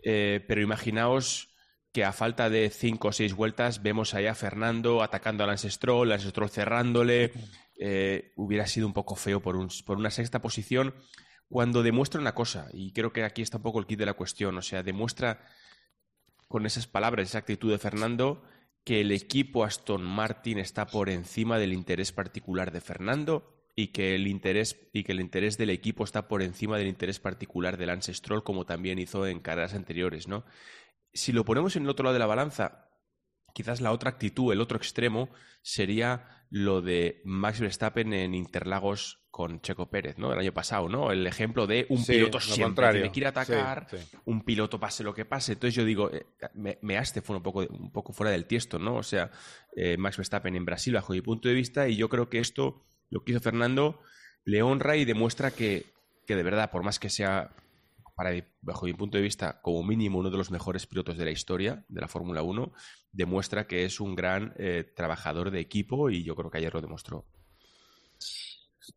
[0.05, 1.49] Eh, pero imaginaos
[1.92, 5.70] que a falta de cinco o seis vueltas vemos allá a Fernando atacando a Lance
[5.70, 7.33] Stroll, Lance Stroll cerrándole.
[7.81, 10.94] Eh, hubiera sido un poco feo por, un, por una sexta posición
[11.49, 14.15] cuando demuestra una cosa, y creo que aquí está un poco el kit de la
[14.15, 15.45] cuestión, o sea, demuestra
[16.49, 18.43] con esas palabras, esa actitud de Fernando,
[18.85, 24.15] que el equipo Aston Martin está por encima del interés particular de Fernando y que
[24.15, 27.87] el interés y que el interés del equipo está por encima del interés particular de
[27.87, 30.45] Lance Stroll, como también hizo en carreras anteriores, ¿no?
[31.13, 32.89] Si lo ponemos en el otro lado de la balanza,
[33.55, 35.31] quizás la otra actitud, el otro extremo,
[35.63, 40.33] sería lo de Max Verstappen en Interlagos con Checo Pérez, ¿no?
[40.33, 41.12] El año pasado, ¿no?
[41.12, 43.87] El ejemplo de un piloto siempre tiene que ir a atacar,
[44.25, 45.53] un piloto pase lo que pase.
[45.53, 48.79] Entonces yo digo, eh, me, me, haste fue un poco, un poco fuera del tiesto,
[48.79, 48.96] ¿no?
[48.96, 49.31] O sea,
[49.77, 52.87] eh, Max Verstappen en Brasil, bajo mi punto de vista, y yo creo que esto,
[53.11, 54.01] lo que hizo Fernando,
[54.46, 55.85] le honra y demuestra que,
[56.27, 57.51] que de verdad, por más que sea,
[58.14, 58.31] para,
[58.62, 61.85] bajo mi punto de vista, como mínimo uno de los mejores pilotos de la historia
[61.90, 62.72] de la Fórmula 1,
[63.12, 66.81] demuestra que es un gran eh, trabajador de equipo y yo creo que ayer lo
[66.81, 67.27] demostró.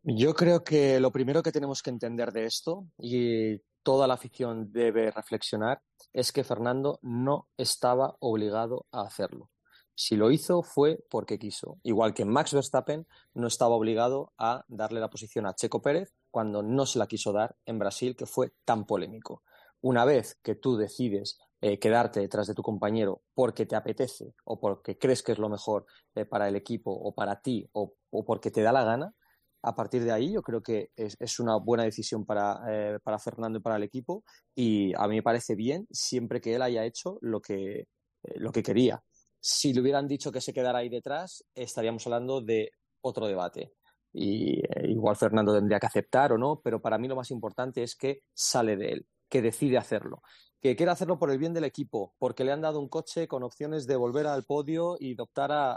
[0.04, 4.72] Yo creo que lo primero que tenemos que entender de esto, y toda la afición
[4.72, 5.82] debe reflexionar,
[6.14, 9.50] es que Fernando no estaba obligado a hacerlo.
[9.96, 11.78] Si lo hizo fue porque quiso.
[11.84, 16.64] Igual que Max Verstappen no estaba obligado a darle la posición a Checo Pérez cuando
[16.64, 19.44] no se la quiso dar en Brasil, que fue tan polémico.
[19.82, 24.60] Una vez que tú decides eh, quedarte detrás de tu compañero porque te apetece o
[24.60, 28.52] porque crees que es lo mejor eh, para el equipo o para ti o porque
[28.52, 29.14] te da la gana,
[29.62, 33.62] a partir de ahí yo creo que es, una buena decisión eh, para, Fernando y
[33.62, 34.24] para el equipo
[34.56, 37.88] y a mí me parece bien siempre que él haya hecho lo que, eh,
[38.36, 39.02] lo que quería.
[39.40, 43.74] Si le hubieran dicho que se quedara ahí detrás, estaríamos hablando de otro debate.
[44.12, 47.84] Y eh, igual Fernando tendría que aceptar o no, pero para mí lo más importante
[47.84, 50.22] es que sale de él, que decide hacerlo
[50.62, 53.44] que quiere hacerlo por el bien del equipo, porque le han dado un coche con
[53.44, 55.76] opciones de volver al podio y de optar a,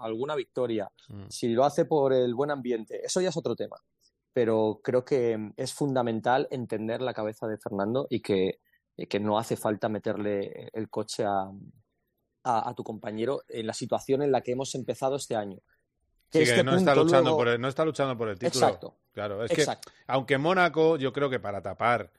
[0.00, 0.90] alguna victoria.
[1.08, 1.24] Mm.
[1.28, 3.76] Si lo hace por el buen ambiente, eso ya es otro tema.
[4.32, 8.60] Pero creo que es fundamental entender la cabeza de Fernando y que,
[9.20, 14.52] no hace falta meterle el coche a, tu compañero en la situación en la que
[14.52, 15.58] hemos empezado este año.
[16.30, 18.66] Que este no, está luchando por el, no está luchando por el título.
[18.66, 18.96] Exacto.
[19.12, 19.66] Claro, es que
[20.06, 22.10] aunque Mónaco, yo creo que para tapar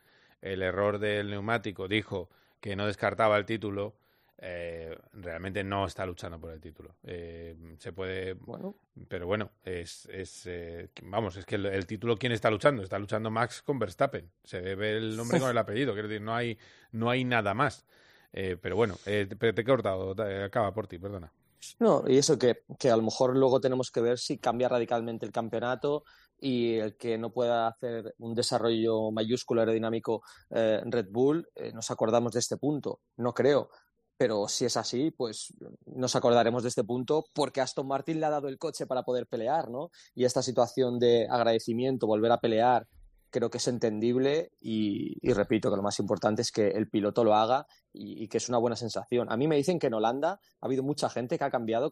[0.44, 2.30] el error del neumático, dijo
[2.60, 3.96] que no descartaba el título,
[4.38, 6.96] eh, realmente no está luchando por el título.
[7.04, 8.76] Eh, se puede, bueno.
[9.08, 13.32] pero bueno, es, es eh, vamos, es que el, título quién está luchando, está luchando
[13.32, 14.30] Max con Verstappen.
[14.44, 16.58] Se ve el nombre con el apellido, quiero decir, no hay,
[16.92, 17.86] no hay nada más.
[18.32, 21.32] pero bueno, te, te he cortado, acaba por ti, perdona.
[21.80, 25.26] No, y eso que, que a lo mejor luego tenemos que ver si cambia radicalmente
[25.26, 26.04] el campeonato
[26.44, 31.90] y el que no pueda hacer un desarrollo mayúsculo aerodinámico eh, Red Bull, eh, nos
[31.90, 33.00] acordamos de este punto.
[33.16, 33.70] No creo.
[34.18, 35.54] Pero si es así, pues
[35.86, 39.26] nos acordaremos de este punto porque Aston Martin le ha dado el coche para poder
[39.26, 39.90] pelear, ¿no?
[40.14, 42.88] Y esta situación de agradecimiento, volver a pelear,
[43.34, 47.34] creo que es entendible y, repito que lo más importante es que el piloto lo
[47.34, 49.32] haga y, que es una buena sensación.
[49.32, 51.90] A mí me dicen que en Holanda ha habido mucha gente que ha cambiado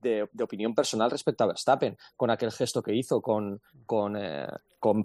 [0.00, 4.48] de, opinión personal respecto a Verstappen con aquel gesto que hizo con, con, eh,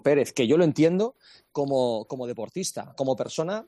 [0.02, 1.14] Pérez, que yo lo entiendo
[1.52, 3.64] como, como deportista, como persona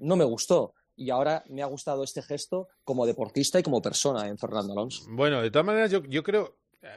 [0.00, 4.28] no me gustó y ahora me ha gustado este gesto como deportista y como persona
[4.28, 5.04] en Fernando Alonso.
[5.08, 6.52] Bueno, de todas maneras, yo, yo creo, eh,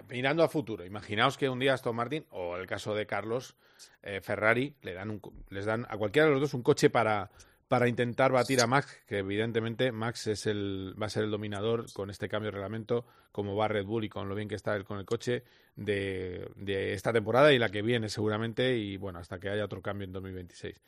[0.10, 3.56] mirando a futuro, imaginaos que un día Aston Martin, o el caso de Carlos
[4.02, 7.32] eh, Ferrari, le dan un, les dan a cualquiera de los dos un coche para,
[7.68, 11.92] para intentar batir a Max, que evidentemente Max es el, va a ser el dominador
[11.94, 14.76] con este cambio de reglamento, como va Red Bull y con lo bien que está
[14.76, 15.44] él con el coche
[15.76, 20.06] de, esta temporada y la que viene seguramente, y bueno, hasta que haya otro cambio
[20.06, 20.80] en 2026.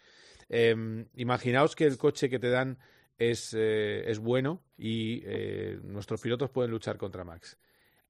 [0.50, 2.78] Eh, imaginaos que el coche que te dan
[3.18, 7.58] es, eh, es bueno y eh, nuestros pilotos pueden luchar contra Max.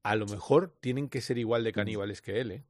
[0.06, 2.64] A lo mejor tienen que ser igual de caníbales que él, ¿eh?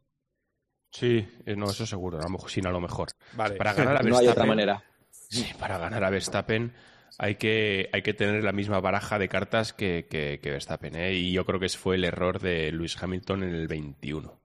[0.91, 3.09] Sí, eh, no, eso seguro, a lo mejor, sin a lo mejor.
[3.33, 3.55] Vale.
[3.55, 4.83] Para ganar a No hay otra Verstappen- manera.
[5.11, 6.71] Sí, para ganar a Verstappen
[7.17, 11.13] hay que, hay que tener la misma baraja de cartas que, que, que Verstappen, ¿eh?
[11.13, 14.39] Y yo creo que ese fue el error de Lewis Hamilton en el 21.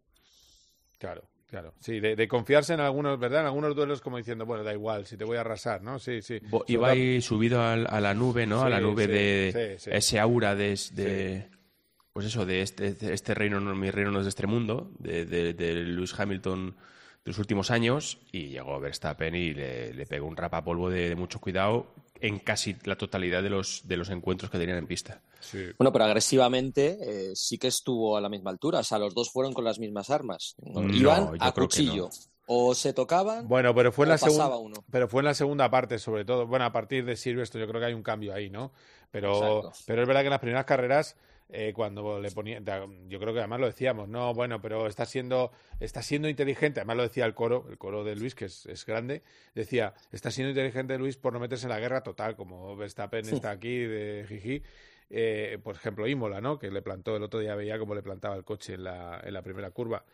[0.98, 1.74] Claro, claro.
[1.80, 3.40] Sí, de, de confiarse en algunos, ¿verdad?
[3.42, 5.98] En algunos duelos como diciendo, bueno, da igual, si te voy a arrasar, ¿no?
[6.00, 6.40] Sí, sí.
[6.66, 8.62] Iba ahí subido a, la nube, ¿no?
[8.62, 9.90] a la nube sí, de sí, sí.
[9.92, 11.48] ese aura de, de-
[12.12, 14.90] pues eso, de este, de este reino, no, mi reino no es de este mundo,
[14.98, 16.76] de, de, de Lewis Hamilton
[17.24, 21.16] de los últimos años, y llegó Verstappen y le, le pegó un rapapolvo de, de
[21.16, 21.86] mucho cuidado
[22.20, 25.22] en casi la totalidad de los, de los encuentros que tenían en pista.
[25.78, 28.80] Bueno, pero agresivamente eh, sí que estuvo a la misma altura.
[28.80, 30.54] O sea, los dos fueron con las mismas armas.
[30.62, 32.10] No, Iban a cuchillo.
[32.46, 33.48] O se tocaban.
[33.48, 34.84] Bueno, pero fue en o la segunda, pasaba uno.
[34.90, 36.46] pero fue en la segunda parte, sobre todo.
[36.46, 38.72] Bueno, a partir de Silverstone, yo creo que hay un cambio ahí, ¿no?
[39.10, 39.84] Pero, Exacto.
[39.86, 41.16] pero es verdad que en las primeras carreras,
[41.52, 42.60] eh, cuando le ponía,
[43.08, 46.80] yo creo que además lo decíamos, no, bueno, pero está siendo, está siendo inteligente.
[46.80, 49.22] Además lo decía el coro, el coro de Luis, que es, es grande,
[49.54, 53.34] decía, está siendo inteligente Luis por no meterse en la guerra total, como Verstappen Sí.
[53.34, 54.62] está aquí de jiji.
[55.12, 56.56] Eh, por ejemplo, Imola, ¿no?
[56.56, 59.34] Que le plantó el otro día, veía cómo le plantaba el coche en la, en
[59.34, 60.04] la primera curva.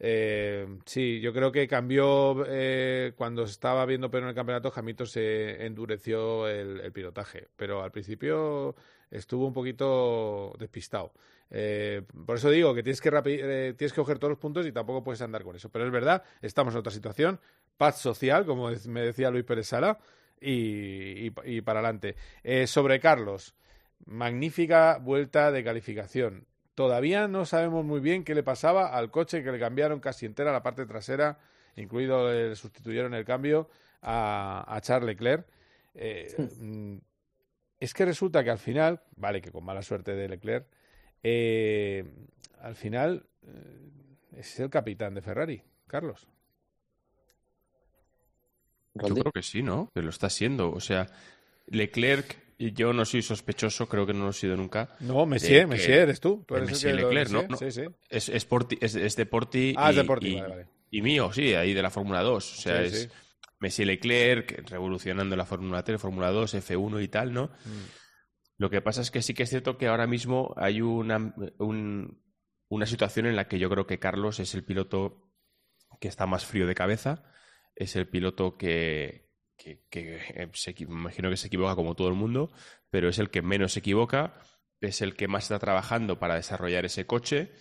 [0.00, 5.06] Eh, sí, yo creo que cambió eh, cuando estaba viendo pero en el campeonato, Hamilton
[5.06, 8.74] se endureció el, el pilotaje, pero al principio
[9.10, 11.12] estuvo un poquito despistado.
[11.50, 14.72] Eh, por eso digo que tienes que, eh, tienes que coger todos los puntos y
[14.72, 15.70] tampoco puedes andar con eso.
[15.70, 17.40] Pero es verdad, estamos en otra situación,
[17.76, 19.98] paz social, como me decía Luis Pérez Sala,
[20.40, 22.16] y, y, y para adelante.
[22.42, 23.54] Eh, sobre Carlos,
[24.04, 26.46] magnífica vuelta de calificación.
[26.74, 30.52] Todavía no sabemos muy bien qué le pasaba al coche que le cambiaron casi entera
[30.52, 31.38] la parte trasera,
[31.76, 33.70] incluido le sustituyeron el cambio
[34.02, 35.46] a, a Charles Leclerc.
[35.94, 36.96] Eh, mm,
[37.86, 40.66] es que resulta que al final, vale, que con mala suerte de Leclerc,
[41.22, 42.04] eh,
[42.60, 43.88] al final eh,
[44.36, 46.26] es el capitán de Ferrari, Carlos.
[48.94, 49.90] Yo creo que sí, ¿no?
[49.94, 50.70] Que lo está siendo.
[50.72, 51.06] O sea,
[51.66, 54.88] Leclerc, y yo no soy sospechoso, creo que no lo he sido nunca.
[55.00, 56.44] No, Messier, que- Messier eres tú.
[56.46, 57.42] Tú eres Messier Leclerc, ¿no?
[57.46, 57.56] Messier, no.
[57.58, 57.94] sí, sí.
[58.08, 58.46] Es, es,
[58.80, 59.74] es, es de Porti.
[59.76, 60.66] Ah, es y, de Porti, y- vale, vale.
[60.90, 62.58] y mío, sí, ahí de la Fórmula 2.
[62.58, 63.10] O sea, Sí, es
[63.58, 63.62] sí.
[63.64, 67.46] Messier Leclerc revolucionando la Fórmula 3, Fórmula 2, F1 y tal, ¿no?
[67.64, 67.84] Mm.
[68.58, 72.22] Lo que pasa es que sí que es cierto que ahora mismo hay una, un-
[72.68, 75.30] una situación en la que yo creo que Carlos es el piloto
[76.00, 77.22] que está más frío de cabeza,
[77.74, 82.08] es el piloto que, que, que, eh, se me imagino que se equivoca como todo
[82.08, 82.50] el mundo,
[82.90, 84.40] pero es el que menos se equivoca,
[84.80, 87.52] es el que más está trabajando para desarrollar ese coche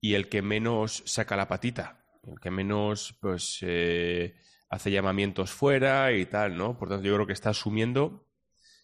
[0.00, 4.34] y el que menos saca la patita, el que menos pues eh,
[4.72, 6.78] hace llamamientos fuera y tal, ¿no?
[6.78, 8.26] Por tanto, yo creo que está asumiendo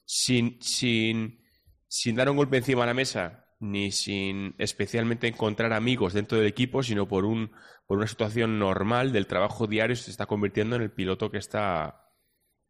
[0.05, 1.41] sin, sin,
[1.89, 6.47] sin dar un golpe encima de la mesa, ni sin especialmente encontrar amigos dentro del
[6.47, 7.51] equipo, sino por, un,
[7.87, 12.11] por una situación normal del trabajo diario, se está convirtiendo en el piloto que está,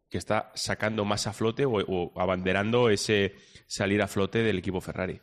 [0.08, 3.34] que está sacando más a flote o, o abanderando ese
[3.66, 5.20] salir a flote del equipo Ferrari.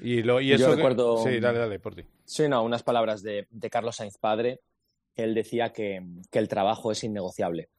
[0.00, 2.02] Y, lo, y Yo eso que- recuerdo- Sí, dale, dale, por ti.
[2.24, 4.60] Sí, no, unas palabras de, de Carlos Sainz padre,
[5.16, 6.00] él decía que,
[6.32, 7.70] el trabajo es innegociable.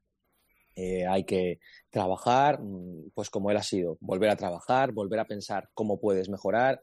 [0.76, 5.28] Eh, hay que trabajar, mm, pues como él ha sido, volver a trabajar, volver a
[5.28, 6.82] pensar cómo puedes mejorar,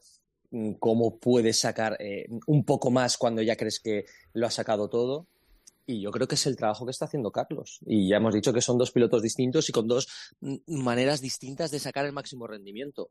[0.51, 4.89] mm, cómo puedes sacar eh, un poco más cuando ya crees que lo has sacado
[4.89, 5.27] todo.
[5.85, 7.79] Y yo creo que es el trabajo que está haciendo Carlos.
[7.85, 10.07] Y ya hemos dicho que son dos pilotos distintos y con dos
[10.39, 13.09] mm, maneras distintas de sacar el máximo rendimiento.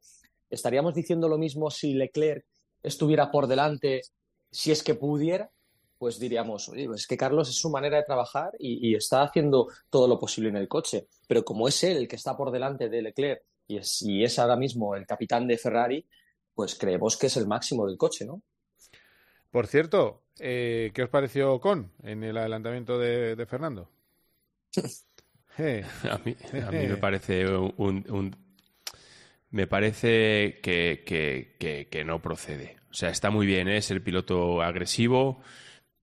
[0.50, 2.46] ¿Estaríamos diciendo lo mismo si Leclerc
[2.82, 4.02] estuviera por delante,
[4.50, 5.50] si es que pudiera?
[5.98, 9.22] Pues diríamos, oye, pues es que Carlos es su manera de trabajar y, y está
[9.22, 11.08] haciendo todo lo posible en el coche.
[11.26, 14.38] Pero como es él el que está por delante de Leclerc y es, y es
[14.38, 16.06] ahora mismo el capitán de Ferrari,
[16.54, 18.42] pues creemos que es el máximo del coche, ¿no?
[19.50, 23.88] Por cierto, eh, ¿qué os pareció con en el adelantamiento de, de Fernando?
[25.58, 28.36] Eh, A mí, a mí me parece un, un-
[29.50, 32.76] me parece que, que- que- que no procede.
[32.90, 33.82] O sea, está muy bien, ¿eh?
[33.82, 35.40] ser piloto agresivo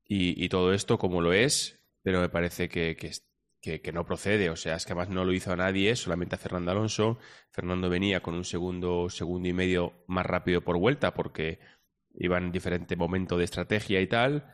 [0.08, 4.50] y, todo esto como lo es, pero me parece que, que, no procede.
[4.50, 7.18] O sea, es que además no lo hizo a nadie, solamente a Fernando Alonso.
[7.50, 11.60] Fernando venía con un segundo, segundo y medio más rápido por vuelta porque
[12.14, 14.54] iba en diferente momento de estrategia y tal.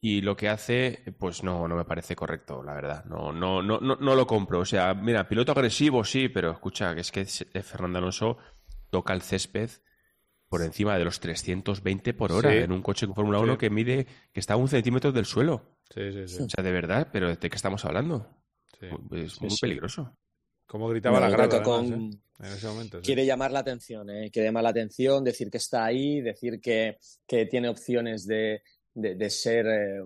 [0.00, 3.04] Y lo que hace, pues no, no me parece correcto, la verdad.
[3.04, 4.60] No, no, no, no, no lo compro.
[4.60, 7.26] O sea, mira, piloto agresivo sí, pero escucha, que es que
[7.62, 8.38] Fernando Alonso
[8.90, 9.70] toca el césped
[10.48, 14.06] por encima de los 320 por hora en un coche con Fórmula 1 que mide,
[14.32, 15.78] que está a un centímetro del suelo.
[15.94, 16.42] Sí, sí, sí.
[16.42, 18.28] O sea, de verdad, pero ¿de qué estamos hablando?
[19.12, 20.16] Es muy peligroso.
[20.66, 21.92] Como gritaba la grada con...
[21.92, 22.10] ¿eh?
[22.40, 23.00] en ese momento.
[23.02, 24.30] Quiere llamar la atención, ¿eh?
[24.30, 28.62] quiere llamar la atención, decir que está ahí, decir que, que tiene opciones de,
[28.94, 30.02] de, ser, eh,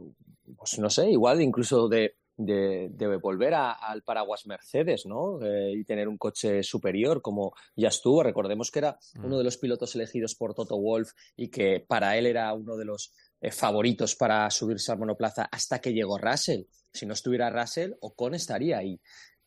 [0.57, 5.41] pues no sé, igual incluso de, de, volver al paraguas Mercedes, ¿no?
[5.43, 8.23] Eh, y tener un coche superior como ya estuvo.
[8.23, 9.25] Recordemos que era mm.
[9.25, 12.85] uno de los pilotos elegidos por Toto Wolf y que para él era uno de
[12.85, 16.63] los eh, favoritos para subirse al monoplaza hasta que llegó Russell.
[16.93, 19.01] Si no estuviera Russell, Ocon estaría ahí.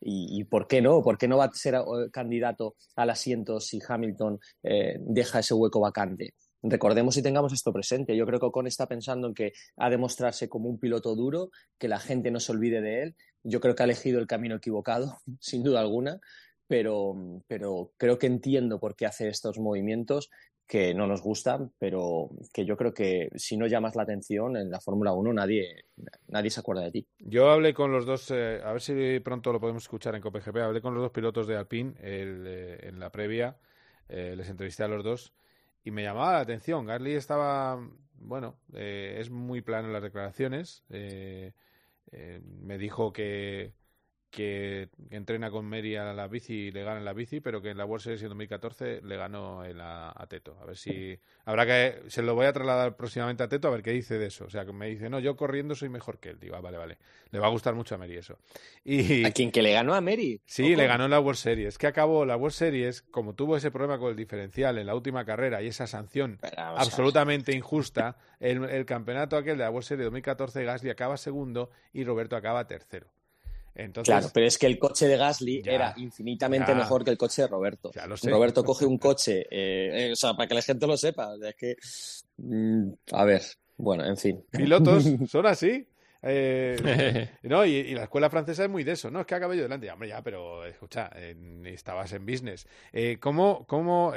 [0.08, 1.02] Y, por qué no?
[1.02, 1.76] ¿Por qué no va a ser
[2.12, 6.36] candidato al asiento si Hamilton deja ese hueco vacante?
[6.70, 8.16] Recordemos y tengamos esto presente.
[8.16, 11.50] Yo creo que Ocon está pensando en que ha de mostrarse como un piloto duro,
[11.78, 13.16] que la gente no se olvide de él.
[13.44, 16.20] Yo creo que ha elegido el camino equivocado, sin duda alguna,
[16.68, 20.30] pero, pero creo que entiendo por qué hace estos movimientos
[20.68, 24.72] que no nos gustan, pero que yo creo que si no llamas la atención en
[24.72, 25.86] la Fórmula 1 nadie,
[26.28, 27.08] nadie se acuerda de ti.
[27.20, 30.58] Yo hablé con los dos, eh, a ver si pronto lo podemos escuchar en COPGP,
[30.58, 33.58] hablé con los dos pilotos de Alpine eh, en la previa,
[34.10, 35.34] eh, les entrevisté a los dos
[35.86, 36.86] y me llamaba la atención.
[36.86, 37.80] Gasly estaba,
[38.16, 40.84] bueno, eh, es muy plano en las declaraciones.
[40.90, 41.54] Eh,
[42.12, 43.74] eh, me dijo que,
[44.36, 47.70] que entrena con Mary a la bici y le gana en la bici, pero que
[47.70, 50.58] en la World Series en 2014 le ganó el a, Teto.
[50.62, 53.82] A ver si habrá que se lo voy a trasladar próximamente a Teto a ver
[53.82, 54.46] qué dice de eso.
[54.46, 56.78] O sea, que me dice, "No, yo corriendo soy mejor que él." Digo, ah, vale,
[56.78, 56.98] vale.
[57.32, 58.38] Le va a gustar mucho a Mary eso.
[58.84, 60.42] Y ¿A quién que le ganó a Mary?
[60.46, 61.78] Sí, le ganó en la World Series.
[61.78, 65.24] Que acabó la World Series como tuvo ese problema con el diferencial en la última
[65.24, 70.66] carrera y esa sanción absolutamente injusta, el, el campeonato aquel de la World Series 2014
[70.66, 73.15] Gasly acaba segundo y Roberto acaba tercero
[74.04, 77.48] claro, pero es que el coche de Gasly era infinitamente mejor que el coche de
[77.48, 77.92] Roberto.
[78.24, 81.56] Roberto coge un coche, eh, eh, o sea, para que la gente lo sepa, es
[81.56, 81.76] que,
[82.38, 83.42] mm, a ver,
[83.78, 84.44] bueno, en fin.
[84.50, 85.88] Pilotos son así.
[86.28, 89.20] Eh, no, y, la escuela francesa es muy de eso, ¿no?
[89.20, 89.86] Es que acabé yo delante.
[89.86, 91.12] Ya, hombre, ya, pero escucha,
[91.66, 92.68] estabas en business.
[93.20, 94.12] ¿Cómo, cómo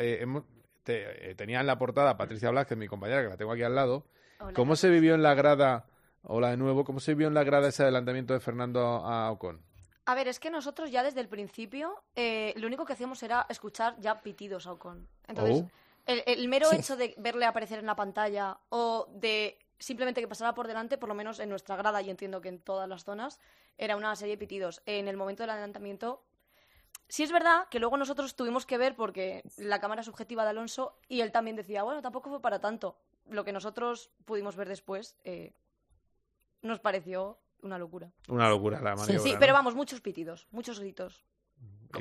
[1.36, 4.06] tenía en la portada Patricia Blázquez, mi compañera, que la tengo aquí al lado?
[4.54, 5.84] ¿Cómo se vivió en la grada
[6.22, 6.84] Hola de nuevo.
[6.84, 9.62] ¿Cómo se vio en la grada ese adelantamiento de Fernando a Ocon?
[10.04, 13.46] A ver, es que nosotros ya desde el principio eh, lo único que hacíamos era
[13.48, 15.06] escuchar ya pitidos a Ocon.
[15.26, 15.70] Entonces, oh.
[16.06, 20.66] el, mero hecho de verle aparecer en la pantalla o de simplemente que pasara por
[20.66, 23.38] delante, por lo menos en nuestra grada, y entiendo que en todas las zonas,
[23.76, 24.82] era una serie de pitidos.
[24.86, 26.24] En el momento del adelantamiento,
[27.08, 30.98] sí es verdad que luego nosotros tuvimos que ver porque la cámara subjetiva de Alonso
[31.08, 32.96] y él también decía, bueno, tampoco fue para tanto.
[33.28, 35.52] Lo que nosotros pudimos ver después, eh,
[36.62, 38.10] nos pareció una locura.
[38.28, 39.22] Una locura la maniobra.
[39.22, 41.24] Sí, pero vamos, muchos pitidos, muchos gritos.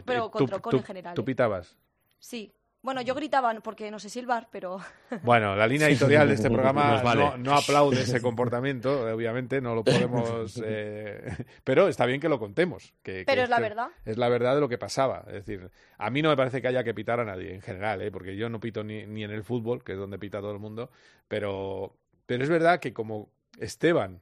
[0.05, 1.15] Pero contra con en general.
[1.15, 1.25] ¿Tú ¿eh?
[1.25, 1.77] pitabas?
[2.19, 2.53] Sí.
[2.81, 4.79] Bueno, yo gritaba porque no sé silbar, pero...
[5.23, 7.01] Bueno, la línea editorial de este programa
[7.37, 10.61] no, aplaude ese comportamiento, obviamente, no lo podemos...
[10.63, 12.93] Eh, pero está bien que lo contemos.
[13.01, 13.89] Que, pero es la verdad.
[14.05, 15.25] Es la verdad de lo que pasaba.
[15.27, 18.01] Es decir, a mí no me parece que haya que pitar a nadie en general,
[18.01, 18.11] ¿eh?
[18.11, 20.59] porque yo no pito ni, ni en el fútbol, que es donde pita todo el
[20.59, 20.89] mundo,
[21.27, 24.21] pero, pero es verdad que como Esteban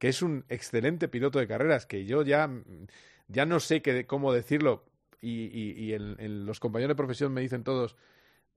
[0.00, 2.50] que es un excelente piloto de carreras, que yo ya,
[3.28, 4.82] ya no sé qué, cómo decirlo,
[5.20, 7.96] y, y, en, los compañeros de profesión me dicen todos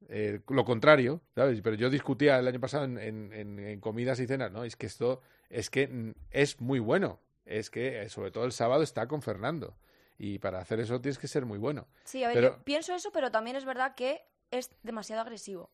[0.08, 1.60] eh, lo contrario, ¿sabes?
[1.62, 4.64] Pero yo discutía el año pasado en, en, comidas y cenas, ¿no?
[4.64, 8.82] Es que esto es que es muy bueno, es que eh, sobre todo el sábado
[8.82, 9.76] está con Fernando.
[10.18, 11.88] Y para hacer eso tienes que ser muy bueno.
[12.06, 15.72] Sí, a ver, yo pienso eso, pero también es verdad que es demasiado agresivo.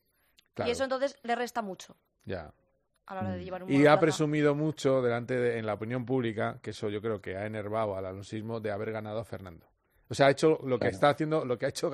[0.65, 1.95] Y eso entonces le resta mucho.
[2.26, 2.51] Ya.
[3.10, 3.72] Mm.
[3.72, 7.36] Y ha presumido mucho delante de, en la opinión pública, que eso yo creo que
[7.36, 9.66] ha enervado al alonsismo de haber ganado a Fernando.
[10.10, 11.91] O sea, ha hecho lo que está haciendo, lo que ha hecho,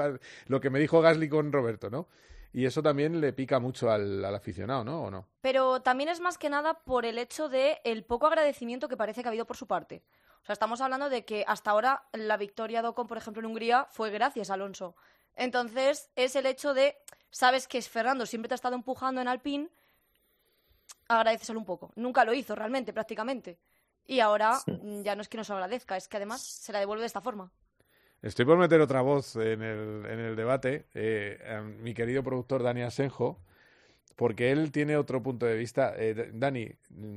[0.47, 2.07] lo que me dijo Gasly con Roberto, ¿no?
[2.51, 5.03] Y eso también le pica mucho al, aficionado, ¿no?
[5.03, 5.27] ¿O no?
[5.41, 9.21] Pero también es más que nada por el hecho de el poco agradecimiento que parece
[9.21, 10.03] que ha habido por su parte.
[10.41, 13.47] O sea, estamos hablando de que hasta ahora la victoria de Ocon, por ejemplo, en
[13.47, 14.95] Hungría fue gracias a Alonso.
[15.35, 16.95] Entonces, es el hecho de,
[17.29, 19.69] sabes que es Fernando siempre te ha estado empujando en Alpine
[21.07, 21.91] agradeceselo un poco.
[21.95, 23.59] Nunca lo hizo realmente, prácticamente.
[24.05, 27.01] Y ahora mm, ya no es que nos agradezca, es que además se la devuelve
[27.01, 27.51] de esta forma.
[28.21, 30.87] Estoy por meter otra voz en el, en el debate.
[30.93, 33.39] Eh, mi querido productor Dani Asenjo
[34.15, 35.93] porque él tiene otro punto de vista.
[35.97, 36.69] Eh, Dani,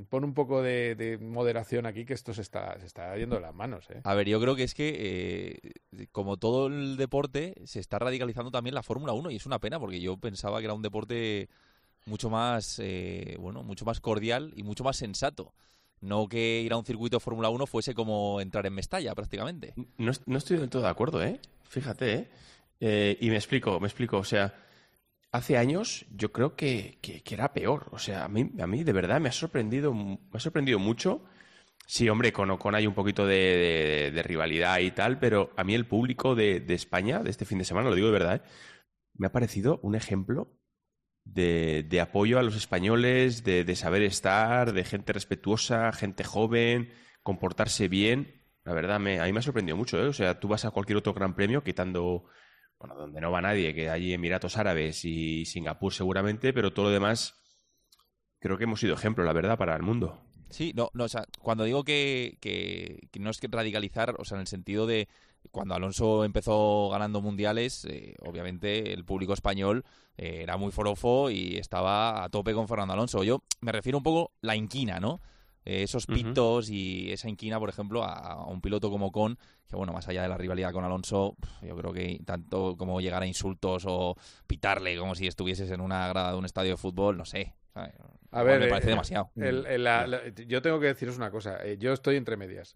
[0.09, 3.55] pon un poco de, moderación aquí, que esto se está, se está yendo de las
[3.55, 3.89] manos.
[3.91, 4.01] ¿eh?
[4.05, 5.61] A ver, yo creo que es que,
[5.93, 9.61] eh, como todo el deporte, se está radicalizando también la Fórmula 1 y es una
[9.61, 11.49] pena porque yo pensaba que era un deporte
[12.09, 15.55] mucho más, eh, bueno, mucho más cordial y mucho más sensato.
[16.01, 19.75] No que ir a un circuito de Fórmula 1 fuese como entrar en Mestalla, prácticamente.
[19.97, 21.41] No, no estoy del todo de acuerdo, ¿eh?
[21.65, 22.29] Fíjate, ¿eh?
[22.81, 23.19] ¿eh?
[23.21, 24.19] Y me explico, me explico.
[24.19, 24.55] O sea,
[25.33, 27.89] hace años yo creo que, que, era peor.
[27.91, 31.25] O sea, a mí, a mí de verdad me ha sorprendido, me ha sorprendido mucho.
[31.87, 35.87] Sí, hombre, con Ocon hay un poquito de, rivalidad y tal, pero a mí el
[35.87, 38.43] público de, de, España, de este fin de semana, lo digo de verdad, ¿eh?
[39.15, 40.58] me ha parecido un ejemplo
[41.35, 46.91] de, de apoyo a los españoles, de, de saber estar, de gente respetuosa, gente joven,
[47.23, 48.35] comportarse bien.
[48.65, 49.99] La verdad, me, a mí me ha sorprendido mucho.
[49.99, 50.09] ¿eh?
[50.09, 52.25] O sea, tú vas a cualquier otro gran premio, quitando
[52.79, 56.93] bueno, donde no va nadie, que hay Emiratos Árabes y Singapur seguramente, pero todo lo
[56.93, 57.35] demás
[58.39, 60.23] creo que hemos sido ejemplo, la verdad, para el mundo.
[60.51, 64.37] Sí, no, no, o sea, cuando digo que, que, no es que radicalizar, o sea,
[64.37, 65.09] en el sentido de
[65.51, 69.85] cuando Alonso empezó ganando mundiales, eh, obviamente el público español
[70.17, 73.25] eh, era muy forofo y estaba a tope con Fernando Alonso.
[73.25, 75.21] Yo me refiero un poco la inquina, ¿no?
[75.65, 79.93] Eh, esos pitos y esa inquina, por ejemplo, a, un piloto como Con, que bueno,
[79.93, 83.85] más allá de la rivalidad con Alonso, yo creo que tanto como llegar a insultos
[83.87, 84.17] o
[84.47, 87.55] pitarle como si estuvieses en una grada de un estadio de fútbol, no sé.
[88.31, 89.31] A ver, me parece eh, demasiado.
[90.47, 91.65] yo tengo que deciros una cosa.
[91.65, 92.75] Eh, yo estoy entre medias.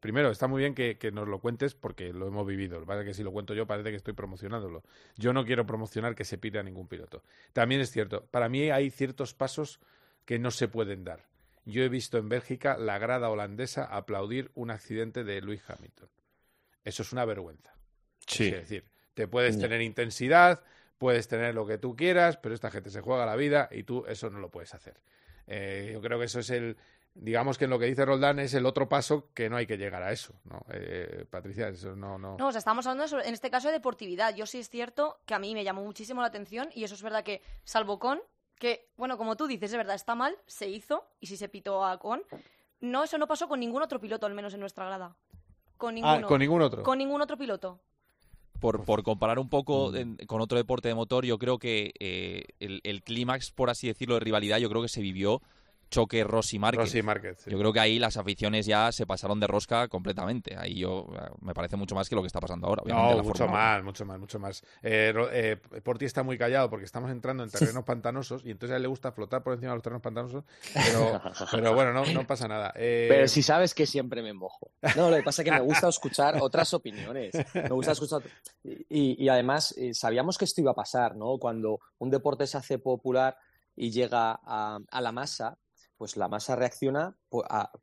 [0.00, 2.80] primero, está muy bien que, nos lo cuentes porque lo hemos vivido.
[2.80, 4.82] Lo que si lo cuento yo parece que estoy promocionándolo.
[5.16, 7.22] Yo no quiero promocionar que se pide a ningún piloto.
[7.52, 8.26] También es cierto.
[8.30, 9.80] Para mí hay ciertos pasos
[10.24, 11.24] que no se pueden dar.
[11.64, 16.08] Yo he visto en Bélgica la grada holandesa aplaudir un accidente de Lewis Hamilton.
[16.84, 17.74] Eso es una vergüenza.
[18.26, 18.46] Sí.
[18.46, 18.84] Es decir,
[19.14, 20.62] te puedes tener intensidad,
[21.00, 24.04] puedes tener lo que tú quieras, pero esta gente se juega la vida y tú
[24.06, 25.00] eso no lo puedes hacer.
[25.46, 26.76] Eh, yo creo que eso es el,
[27.14, 29.78] digamos que en lo que dice Roldán es el otro paso que no hay que
[29.78, 30.62] llegar a eso, ¿no?
[30.70, 32.36] Eh, Patricia, eso no, no.
[32.36, 34.36] No, o sea, estamos hablando en este caso de deportividad.
[34.36, 37.02] Yo sí es cierto que a mí me llamó muchísimo la atención y eso es
[37.02, 38.20] verdad que, salvo con,
[38.58, 41.82] que, bueno, como tú dices, es verdad, está mal, se hizo, y si se pitó
[41.82, 42.22] a Con.
[42.80, 45.16] No, eso no pasó con ningún otro piloto, al menos en nuestra grada.
[45.78, 46.82] Con ah, con ningún otro.
[46.82, 47.80] Con ningún otro piloto.
[48.60, 49.92] Por, por comparar un poco
[50.26, 54.14] con otro deporte de motor, yo creo que eh, el, el clímax, por así decirlo,
[54.14, 55.40] de rivalidad, yo creo que se vivió
[55.90, 57.44] choque Rossi Márquez.
[57.46, 60.56] Yo creo que ahí las aficiones ya se pasaron de rosca completamente.
[60.56, 62.82] Ahí yo eh, me parece mucho más que lo que está pasando ahora.
[62.86, 64.62] no, mucho más, mucho más, mucho más.
[64.82, 68.76] Eh, eh, Porti está muy callado porque estamos entrando en terrenos pantanosos y entonces a
[68.76, 70.44] él le gusta flotar por encima de los terrenos pantanosos.
[70.72, 71.20] Pero,
[71.50, 72.72] pero bueno, no, no, pasa nada.
[72.76, 74.70] Eh, pero si sabes que siempre me mojo.
[74.96, 77.34] No, lo que pasa es que me gusta escuchar otras opiniones.
[77.54, 78.22] Me gusta escuchar.
[78.62, 81.38] Y, y además, sabíamos que esto iba a pasar, ¿no?
[81.38, 83.36] Cuando un deporte se hace popular
[83.74, 85.58] y llega a, a la masa,
[86.00, 87.14] pues la masa reacciona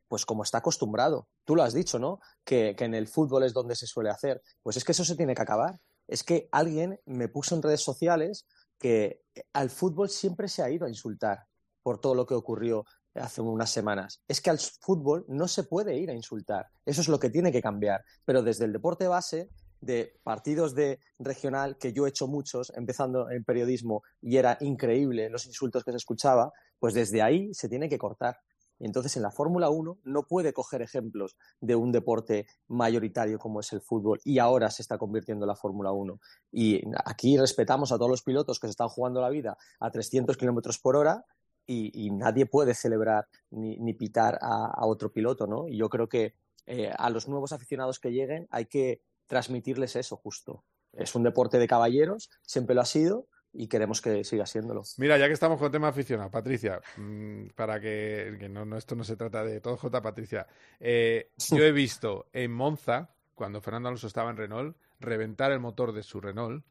[0.08, 1.28] pues, como está acostumbrado.
[1.44, 2.18] Tú lo has dicho, ¿no?
[2.44, 4.42] Que, en el fútbol es donde se suele hacer.
[4.60, 5.78] Pues es que eso se tiene que acabar.
[6.08, 8.44] Es que alguien me puso en redes sociales
[8.76, 11.46] que al fútbol siempre se ha ido a insultar
[11.80, 14.20] por todo lo que ocurrió hace unas semanas.
[14.26, 16.66] Es que al fútbol no se puede ir a insultar.
[16.84, 18.04] Eso es lo que tiene que cambiar.
[18.24, 19.48] Pero desde el deporte base
[19.80, 25.30] de partidos de regional, que yo he hecho muchos, empezando en periodismo, y era increíble
[25.30, 28.38] los insultos que se escuchaba, pues desde ahí se tiene que cortar.
[28.80, 33.72] Entonces en la Fórmula 1 no puede coger ejemplos de un deporte mayoritario como es
[33.72, 36.20] el fútbol y ahora se está convirtiendo en la Fórmula 1.
[36.52, 40.36] Y aquí respetamos a todos los pilotos que se están jugando la vida a 300
[40.36, 41.24] kilómetros por hora
[41.70, 45.68] y, nadie puede celebrar ni, pitar a, otro piloto, ¿no?
[45.68, 50.16] Y yo creo que eh, a los nuevos aficionados que lleguen hay que transmitirles eso
[50.16, 50.64] justo.
[50.94, 53.26] Es un deporte de caballeros, siempre lo ha sido,
[53.58, 54.84] y queremos que siga siéndolo.
[54.98, 59.16] Mira, ya que estamos con tema aficionado, Patricia, mm, para que, no, esto no se
[59.16, 60.46] trata de todo J, Patricia,
[60.78, 65.92] eh, yo he visto en Monza, cuando Fernando Alonso estaba en Renault, reventar el motor
[65.92, 66.64] de su Renault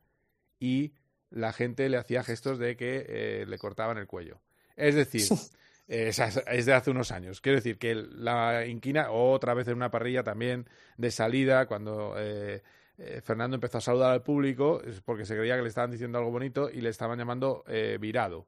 [0.60, 0.94] y
[1.30, 4.40] la gente le hacía gestos de que eh, le cortaban el cuello.
[4.78, 5.28] Es decir,
[5.90, 7.42] es, de hace unos años.
[7.42, 12.64] Quiero decir que la inquina, otra vez en una parrilla también de salida, cuando eh,
[12.98, 16.32] eh, Fernando empezó a saludar al público, porque se creía que le estaban diciendo algo
[16.32, 18.48] bonito y le estaban llamando eh, virado.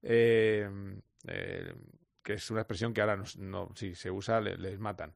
[0.00, 0.64] que
[2.34, 5.12] es una expresión que ahora no, si se usa les matan.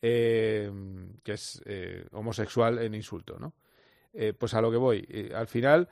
[0.00, 0.72] que
[1.24, 1.62] es
[2.12, 3.54] homosexual en insulto, ¿no?
[4.38, 5.30] pues a lo que voy.
[5.34, 5.88] al final,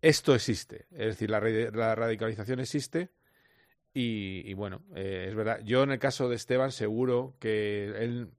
[0.00, 0.86] esto existe.
[0.90, 3.10] Es decir, la radicalización existe
[3.96, 5.60] y, bueno, eh, es verdad.
[5.64, 8.32] Yo en el caso de Esteban seguro que él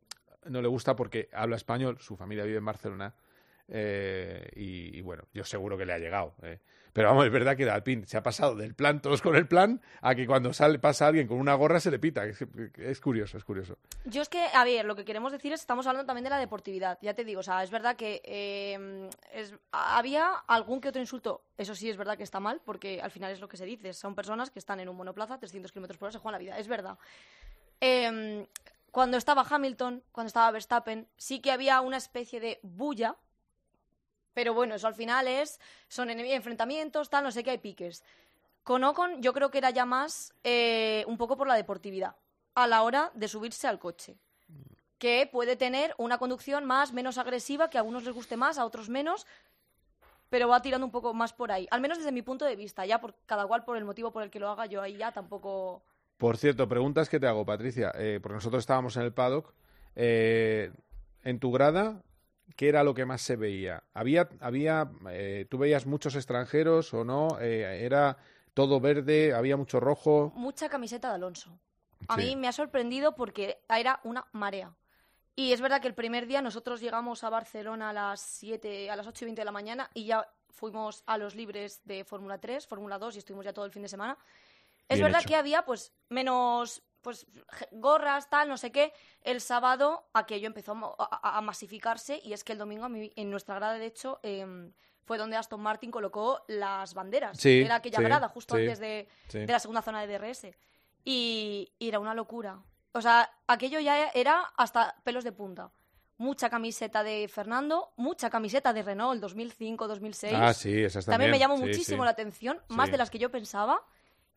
[0.46, 3.14] no le gusta porque habla español, su familia vive en Barcelona,
[3.68, 6.34] eh, y, bueno, yo seguro que le ha llegado.
[6.44, 6.60] eh.
[6.94, 9.82] Pero vamos, es verdad que Alpine se ha pasado del plan, todos con el plan,
[10.00, 12.24] a que cuando sale, pasa alguien con una gorra se le pita.
[12.26, 13.78] Es, curioso, es curioso.
[14.06, 16.38] Yo es que, a ver, lo que queremos decir es estamos hablando también de la
[16.40, 16.98] deportividad.
[17.02, 18.22] Ya te digo, o sea, es verdad que
[19.34, 21.42] es- había algún que otro insulto.
[21.58, 23.92] Eso sí es verdad que está mal, porque al final es lo que se dice.
[23.92, 26.58] Son personas que están en un monoplaza, 300 kilómetros por hora, se juegan la vida.
[26.58, 26.98] Es verdad.
[27.82, 28.48] Eh,
[28.96, 33.18] cuando estaba Hamilton, cuando estaba Verstappen, sí que había una especie de bulla.
[34.34, 35.60] Pero bueno, eso al final es.
[35.90, 38.06] Son enfrentamientos, tal, no sé qué, hay piques.
[38.64, 42.16] Con Ocon, yo creo que era ya más eh, un poco por la deportividad
[42.54, 44.16] a la hora de subirse al coche.
[44.98, 48.64] Que puede tener una conducción más, menos agresiva, que a unos les guste más, a
[48.64, 49.28] otros menos,
[50.30, 51.68] pero va tirando un poco más por ahí.
[51.70, 54.24] Al menos desde mi punto de vista, ya por cada cual por el motivo por
[54.24, 55.84] el que lo haga, yo ahí ya tampoco.
[56.18, 59.54] Por cierto, preguntas que te hago, Patricia, eh, porque nosotros estábamos en el paddock.
[59.98, 60.72] eh,
[61.24, 62.04] en tu grada,
[62.56, 63.84] ¿qué era lo que más se veía?
[63.94, 67.40] ¿Había, había, eh, ¿Tú veías muchos extranjeros o no?
[67.40, 68.18] Eh, ¿Era
[68.54, 69.34] todo verde?
[69.34, 70.32] ¿Había mucho rojo?
[70.36, 71.58] Mucha camiseta de Alonso.
[72.08, 72.22] A Sí.
[72.22, 74.76] mí me ha sorprendido porque era una marea.
[75.36, 78.96] Y es verdad que el primer día nosotros llegamos a Barcelona a las 7, a
[78.96, 82.38] las 8 y 20 de la mañana y ya fuimos a los libres de Fórmula
[82.38, 84.18] 3, Fórmula 2 y estuvimos ya todo el fin de semana.
[84.90, 85.30] Es verdad hecho.
[85.30, 87.28] que había pues menos pues
[87.72, 88.92] gorras, tal, no sé qué.
[89.22, 93.30] El sábado aquello empezó a a, a- a masificarse y es que el domingo en
[93.30, 94.74] nuestra grada, de hecho, em,
[95.04, 97.38] fue donde Aston Martin colocó las banderas.
[97.38, 100.48] Sí, Era aquella sí, grada justo sí, antes de, de la segunda zona de DRS.
[101.04, 102.60] Y, y era una locura.
[102.94, 105.72] O sea, aquello ya era hasta pelos de punta.
[106.18, 110.34] Mucha camiseta de Fernando, mucha camiseta de Renault 2005, 2006.
[110.36, 113.20] Ah, sí, esas También me también, llamó sí, muchísimo la atención, más de las que
[113.20, 113.84] yo pensaba.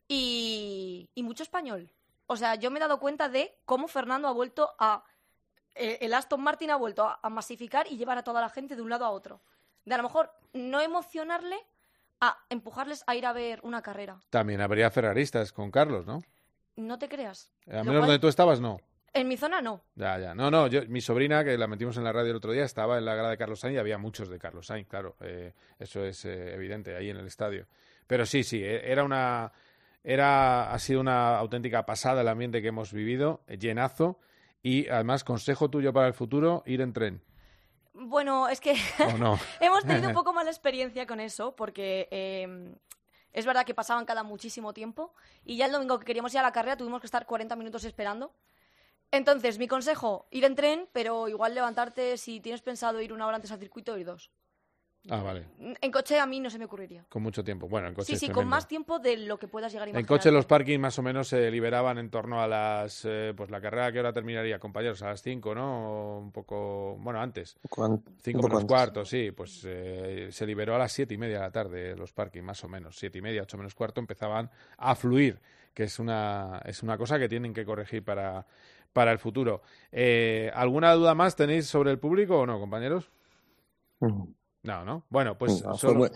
[0.09, 1.90] Y, y mucho español.
[2.26, 5.04] O sea, yo me he dado cuenta de cómo Fernando ha vuelto a.
[5.74, 8.74] eh, El Aston Martin ha vuelto a, a masificar y llevar a toda la gente
[8.74, 9.40] de un lado a otro.
[9.84, 11.56] De a lo mejor no emocionarle
[12.20, 14.18] a empujarles a ir a ver una carrera.
[14.30, 16.22] También habría ferraristas con Carlos, ¿no?
[16.76, 17.52] No te creas.
[17.66, 18.80] A menos cual- donde tú estabas, no.
[19.14, 19.82] En mi zona no.
[19.94, 20.34] Ya, ya.
[20.34, 22.98] No, no, yo, mi sobrina, que la metimos en la radio el otro día, estaba
[22.98, 25.16] en la grada de Carlos Sainz y había muchos de Carlos Sainz, claro.
[25.20, 27.66] eh, eso es eh, evidente, ahí en el estadio.
[28.06, 29.50] Pero sí, sí, era una...
[30.05, 34.18] Era, ha sido una auténtica pasada el ambiente que hemos vivido, eh, llenazo.
[34.62, 37.22] Y además, consejo tuyo para el futuro, ir en tren.
[37.92, 38.76] Bueno, es que
[39.12, 39.38] ¿O no?
[39.61, 42.76] hemos tenido un poco mala experiencia con eso porque eh,
[43.32, 45.12] es verdad que pasaban cada muchísimo tiempo
[45.44, 47.84] y ya el domingo que queríamos ir a la carrera tuvimos que estar 40 minutos
[47.84, 48.32] esperando.
[49.11, 53.36] Entonces, mi consejo, ir en tren, pero igual levantarte si tienes pensado ir una hora
[53.36, 54.30] antes al circuito, ir dos.
[55.11, 55.44] Ah, vale.
[55.80, 57.04] En coche a mí no se me ocurriría.
[57.09, 57.68] Con mucho tiempo.
[57.68, 59.90] Bueno, en coche Sí, es sí, con más tiempo de lo que puedas llegar a
[59.90, 60.18] En imaginar.
[60.18, 63.04] coche los parkings más o menos se liberaban en torno a las...
[63.06, 65.02] eh, pues la carrera, ¿qué hora terminaría, compañeros?
[65.02, 66.18] A las 5, ¿no?
[66.18, 66.96] Un poco...
[67.00, 67.56] Bueno, antes.
[67.70, 68.66] Cuan- 5 un poco menos antes.
[68.68, 69.30] cuarto, sí.
[69.32, 72.62] Pues eh, se liberó a las siete y media de la tarde los parkings, más
[72.64, 72.98] o menos.
[72.98, 75.40] Siete y media, ocho menos cuarto empezaban a fluir,
[75.72, 78.46] que es una, es una cosa que tienen que corregir para,
[78.92, 79.62] para el futuro.
[79.90, 83.11] Eh, ¿Alguna duda más tenéis sobre el público o no, compañeros?
[84.68, 85.04] No, ¿no?
[85.08, 85.94] Bueno, pues No, fue, solo...
[86.00, 86.10] muy,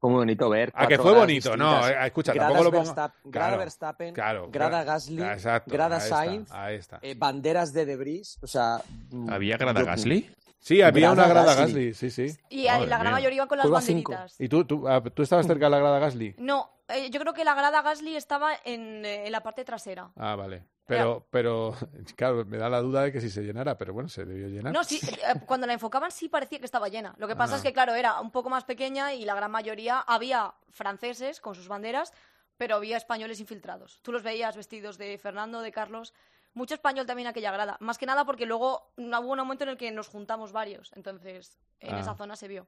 [0.00, 0.72] fue muy bonito ver.
[0.74, 4.14] Ah, que fue bonito, no, eh, escucha, Gradas tampoco lo ponga- Verstappen- grada Claro, Verstappen,
[4.14, 6.98] claro, grada gra- Gasly, exacto, grada ahí está, Sainz, ahí está.
[7.02, 8.80] eh, banderas de Debris, o sea...
[9.10, 10.30] mm, ¿Había grada yo- Gasly?
[10.60, 11.90] Sí, había una grada Gasly.
[11.90, 12.38] Gasly, sí, sí.
[12.48, 14.40] Y ahí la gran mayoría iban con las banderitas.
[14.40, 16.34] ¿Y tú, tú, ah, tú estabas cerca de la grada Gasly?
[16.38, 20.10] No, eh, yo creo que la grada Gasly estaba en, eh, en la parte trasera.
[20.16, 20.64] Ah, vale.
[20.88, 21.74] Pero, pero,
[22.16, 24.72] claro, me da la duda de que si se llenara, pero bueno, se debió llenar.
[24.72, 27.14] No, sí, eh, cuando la enfocaban sí parecía que estaba llena.
[27.18, 27.56] Lo que pasa Ah.
[27.58, 31.54] es que, claro, era un poco más pequeña y la gran mayoría había franceses con
[31.54, 32.12] sus banderas,
[32.56, 34.00] pero había españoles infiltrados.
[34.02, 36.14] Tú los veías vestidos de Fernando, de Carlos.
[36.54, 37.76] Mucho español también aquella grada.
[37.80, 40.90] Más que nada porque luego hubo un momento en el que nos juntamos varios.
[40.96, 42.00] Entonces, en Ah.
[42.00, 42.66] esa zona se vio.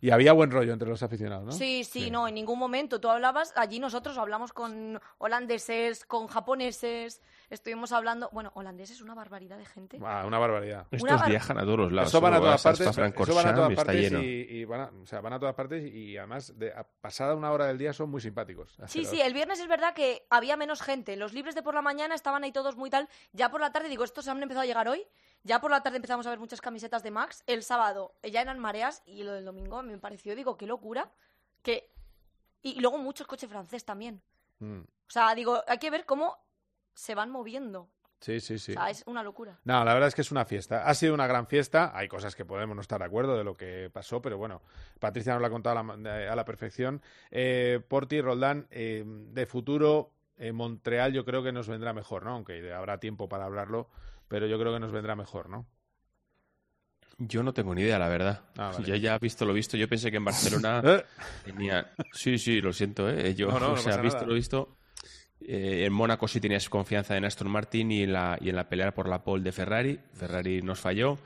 [0.00, 1.52] Y había buen rollo entre los aficionados, ¿no?
[1.52, 3.00] Sí, sí, no, en ningún momento.
[3.00, 7.20] Tú hablabas, allí nosotros hablamos con holandeses, con japoneses,
[7.50, 9.98] estuvimos hablando, bueno, holandeses, una barbaridad de gente.
[10.04, 10.86] Ah, una barbaridad.
[10.90, 12.10] Estos Una bar- viajan a todos los lados.
[12.10, 14.16] Eso van a todas partes, eso van a todas partes y,
[14.58, 17.50] y van, a, o sea, van a todas partes y además de a- pasada una
[17.50, 18.76] hora del día son muy simpáticos.
[18.86, 21.16] Sí, sí, el viernes es verdad que había menos gente.
[21.16, 23.08] Los libres de por la mañana estaban ahí todos muy tal.
[23.32, 25.04] Ya por la tarde, digo, estos han empezado a llegar hoy.
[25.44, 27.42] Ya por la tarde empezamos a ver muchas camisetas de Max.
[27.46, 31.10] El sábado eh, ya eran mareas y lo del domingo me pareció, digo, qué locura.
[31.62, 31.90] Que...
[32.62, 34.20] Y luego muchos coches francés también.
[34.58, 36.36] Mm, O sea, digo, hay que ver cómo
[36.92, 37.88] se van moviendo.
[38.20, 38.72] Sí, sí, sí.
[38.72, 39.60] O sea, es una locura.
[39.62, 40.84] No, la verdad es que es una fiesta.
[40.84, 41.92] Ha sido una gran fiesta.
[41.94, 44.60] Hay cosas que podemos no estar de acuerdo de lo que pasó, pero bueno,
[44.98, 47.00] Patricia nos lo ha contado a la, a la perfección.
[47.30, 52.32] Eh, Porti, Roldán, eh, de futuro, eh, Montreal yo creo que nos vendrá mejor, ¿no?
[52.32, 53.88] Aunque habrá tiempo para hablarlo,
[54.28, 55.66] pero yo creo que nos vendrá mejor, ¿no?
[57.20, 58.44] Yo no tengo ni idea, la verdad.
[58.56, 58.86] Ah, vale.
[58.86, 59.76] Ya ya visto lo visto.
[59.76, 61.04] Yo pensé que en Barcelona Eh.
[61.44, 61.92] tenía...
[62.12, 63.34] Sí, sí, lo siento, ¿eh?
[63.34, 64.28] Yo, No, o sea, visto nada.
[64.28, 64.76] lo visto...
[65.40, 68.68] eh, en Mónaco sí tenías confianza en Aston Martin y en, la, y en la
[68.68, 69.98] pelea por la pole de Ferrari.
[70.14, 71.18] Ferrari nos falló.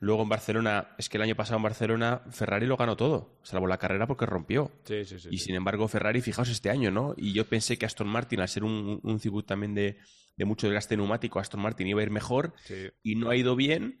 [0.00, 3.66] Luego en Barcelona, es que el año pasado en Barcelona Ferrari lo ganó todo, salvo
[3.66, 4.70] la carrera porque rompió.
[4.84, 5.28] Sí, sí, sí.
[5.32, 7.14] Y sin embargo, Ferrari, fijaos este año, ¿no?
[7.16, 9.98] Y yo pensé que Aston Martin, al ser un, un circuito también de,
[10.38, 12.88] de mucho desgaste neumático, Aston Martin iba a ir mejor Sí.
[13.02, 14.00] y no ha ido bien.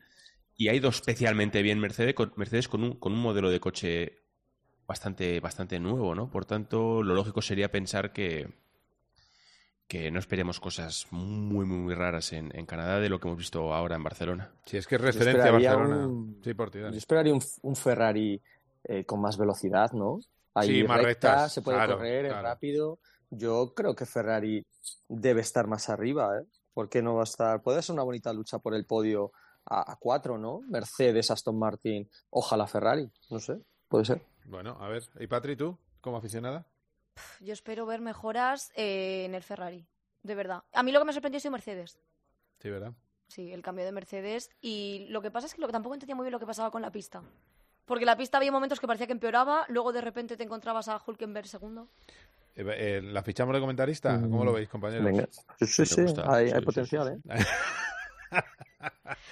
[0.56, 4.22] Y ha ido especialmente bien Mercedes con, Mercedes con, un, con un modelo de coche
[4.88, 6.30] bastante, bastante nuevo, ¿no?
[6.30, 8.48] Por tanto, lo lógico sería pensar que,
[9.86, 13.38] que no esperemos cosas muy, muy, muy raras en, en Canadá de lo que hemos
[13.38, 14.50] visto ahora en Barcelona.
[14.66, 16.06] Sí, es que es referencia a Barcelona.
[16.08, 16.92] un- Sí, por ti, Dani.
[16.94, 18.40] Yo esperaría un, un Ferrari
[18.84, 20.18] eh, con más velocidad, ¿no?
[20.54, 22.42] Ahí Sí, más recta, rectas, se puede claro, correr, claro.
[22.42, 22.98] rápido.
[23.30, 24.64] Yo creo que Ferrari
[25.08, 26.46] debe estar más arriba, ¿eh?
[26.72, 27.62] ¿Por qué no va a estar?
[27.62, 29.32] Puede ser una bonita lucha por el podio
[29.66, 30.60] a, a cuatro, ¿no?
[30.68, 34.22] Mercedes, Aston Martin, ojalá Ferrari, no sé, puede ser.
[34.44, 35.02] Bueno, a ver.
[35.18, 36.66] ¿Y Patri, tú, como aficionada?
[37.40, 39.86] Yo espero ver mejoras eh, en el Ferrari,
[40.22, 40.62] de verdad.
[40.72, 41.98] A mí lo que me sorprendió ha sido Mercedes.
[42.60, 42.92] Sí, ¿verdad?
[43.28, 44.50] Sí, el cambio de Mercedes.
[44.60, 46.70] Y lo que pasa es que lo que tampoco entendía muy bien lo que pasaba
[46.70, 47.22] con la pista.
[47.84, 51.02] Porque la pista había momentos que parecía que empeoraba, luego de repente te encontrabas a
[51.04, 51.88] Hulkenberg segundo.
[52.58, 54.20] Eh, eh, ¿La fichamos de comentarista?
[54.20, 55.04] ¿Cómo lo veis, compañeros?
[55.04, 55.28] Venga,
[55.60, 57.44] sí, sí, hay, sí, hay sí, potencial, ¿eh?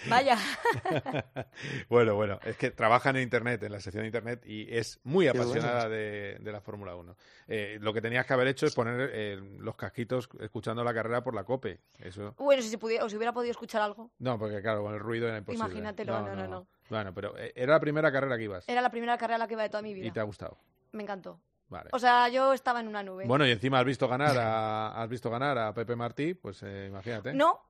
[0.09, 0.39] Vaya.
[1.89, 5.25] bueno, bueno, es que trabaja en Internet, en la sección de Internet, y es muy
[5.25, 7.17] Qué apasionada de, de la Fórmula 1.
[7.49, 11.23] Eh, lo que tenías que haber hecho es poner eh, los casquitos escuchando la carrera
[11.23, 11.81] por la COPE.
[11.99, 12.35] Eso...
[12.39, 14.11] bueno, si, se pudiera, o si hubiera podido escuchar algo.
[14.19, 15.65] No, porque claro, con el ruido era imposible.
[15.65, 16.67] Imagínatelo, no, no, no.
[16.89, 19.49] Bueno, pero eh, era la primera carrera que ibas Era la primera carrera a la
[19.49, 20.07] que iba de toda mi vida.
[20.07, 20.57] y te ha gustado.
[20.93, 21.41] Me encantó.
[21.69, 21.91] Vale.
[21.93, 23.27] O sea, yo estaba en una nube.
[23.27, 26.87] Bueno, y encima has visto ganar a, has visto ganar a Pepe Martí, pues eh,
[26.89, 27.35] imagínate.
[27.35, 27.61] No,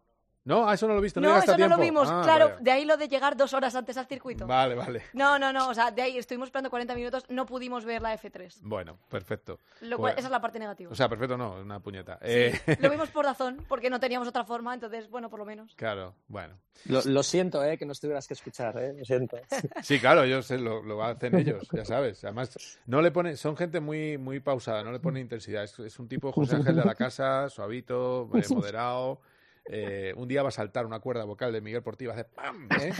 [0.46, 2.08] No, a eso no lo he visto, no, no, eso no lo vimos.
[2.10, 2.58] Ah, claro, vaya.
[2.60, 4.46] de ahí lo de llegar dos horas antes al circuito.
[4.46, 5.02] Vale, vale.
[5.12, 5.68] No, no, no.
[5.68, 8.60] O sea, de ahí estuvimos esperando 40 minutos, no pudimos ver la F3.
[8.62, 9.58] Bueno, perfecto.
[9.80, 10.90] Lo Pues- esa es la parte negativa.
[10.92, 12.14] O sea, perfecto no, una puñeta.
[12.22, 15.44] Sí, Eh, Lo vimos por razón, porque no teníamos otra forma, entonces, bueno, por lo
[15.44, 15.74] menos.
[15.74, 16.54] claro, bueno.
[16.84, 17.76] Lo, lo siento, ¿eh?
[17.76, 18.94] Que no tuvieras que escuchar, ¿eh?
[18.96, 19.36] Lo siento.
[19.82, 22.22] Sí, claro, ellos lo, lo hacen ellos, ya sabes.
[22.22, 25.64] Además, no le pone, son gente muy, muy pausada, no le pone intensidad.
[25.64, 29.20] Es, es un tipo José Ángel de la Casa, suavito, eh, moderado.
[29.68, 32.68] Eh, un día va a saltar una cuerda vocal de Miguel Portillo, hacer ¡pam!
[32.80, 32.92] ¿eh?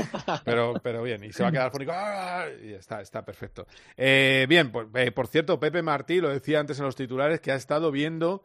[0.44, 2.46] Pero, pero bien, y se va a quedar fónico ¡ah!
[2.62, 3.66] y está, está perfecto.
[3.96, 7.52] Eh, bien, pues, eh, por cierto, Pepe Martí, lo decía antes en los titulares, que
[7.52, 8.42] ha estado viendo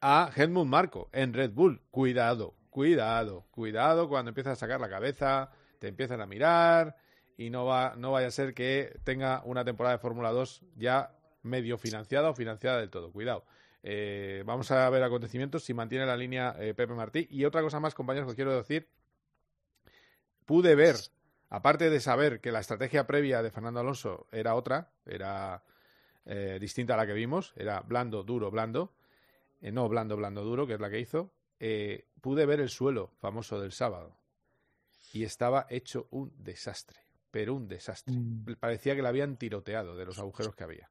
[0.00, 1.80] a Helmut Marco en Red Bull.
[1.90, 6.96] Cuidado, cuidado, cuidado cuando empiezas a sacar la cabeza, te empiezan a mirar
[7.38, 11.12] y no, va, no vaya a ser que tenga una temporada de Fórmula 2 ya
[11.42, 13.10] medio financiada o financiada del todo.
[13.12, 13.44] Cuidado.
[13.82, 17.26] Eh, vamos a ver acontecimientos si mantiene la línea eh, Pepe Martí.
[17.30, 18.88] Y otra cosa más, compañeros, que os quiero decir.
[20.44, 20.96] Pude ver,
[21.50, 25.62] aparte de saber que la estrategia previa de Fernando Alonso era otra, era
[26.24, 28.94] eh, distinta a la que vimos, era blando, duro, blando,
[29.60, 33.10] eh, no blando, blando, duro, que es la que hizo, eh, pude ver el suelo
[33.18, 34.16] famoso del sábado
[35.12, 38.16] y estaba hecho un desastre, pero un desastre.
[38.58, 40.90] Parecía que la habían tiroteado de los agujeros que había.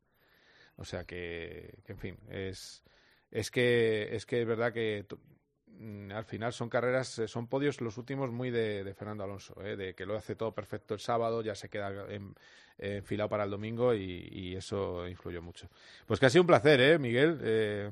[0.81, 2.83] O sea que, que en fin, es,
[3.29, 5.05] es que es que es verdad que
[5.67, 9.53] mm, al final son carreras, eh, son podios los últimos muy de, de Fernando Alonso,
[9.63, 12.35] eh, de que lo hace todo perfecto el sábado, ya se queda en-
[12.79, 15.69] eh, enfilado para el domingo y, y eso influyó mucho.
[16.07, 17.39] Pues que ha sido un placer, ¿eh, Miguel?
[17.43, 17.91] Eh,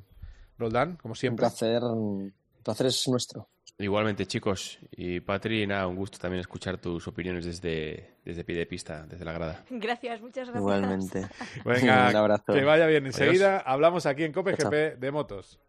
[0.57, 1.45] Roldán, como Un siempre.
[1.45, 2.33] placer, un
[2.63, 3.47] placer es nuestro.
[3.79, 4.77] Igualmente, chicos.
[4.91, 9.23] Y Patri, nada, un gusto también escuchar tus opiniones desde, desde pie de pista, desde
[9.23, 9.63] la grada.
[9.69, 10.57] Gracias, muchas gracias.
[10.57, 11.27] Igualmente.
[11.65, 12.53] Venga, Un abrazo.
[12.53, 13.05] que vaya bien.
[13.05, 15.59] Enseguida hablamos aquí en Cope GP de motos.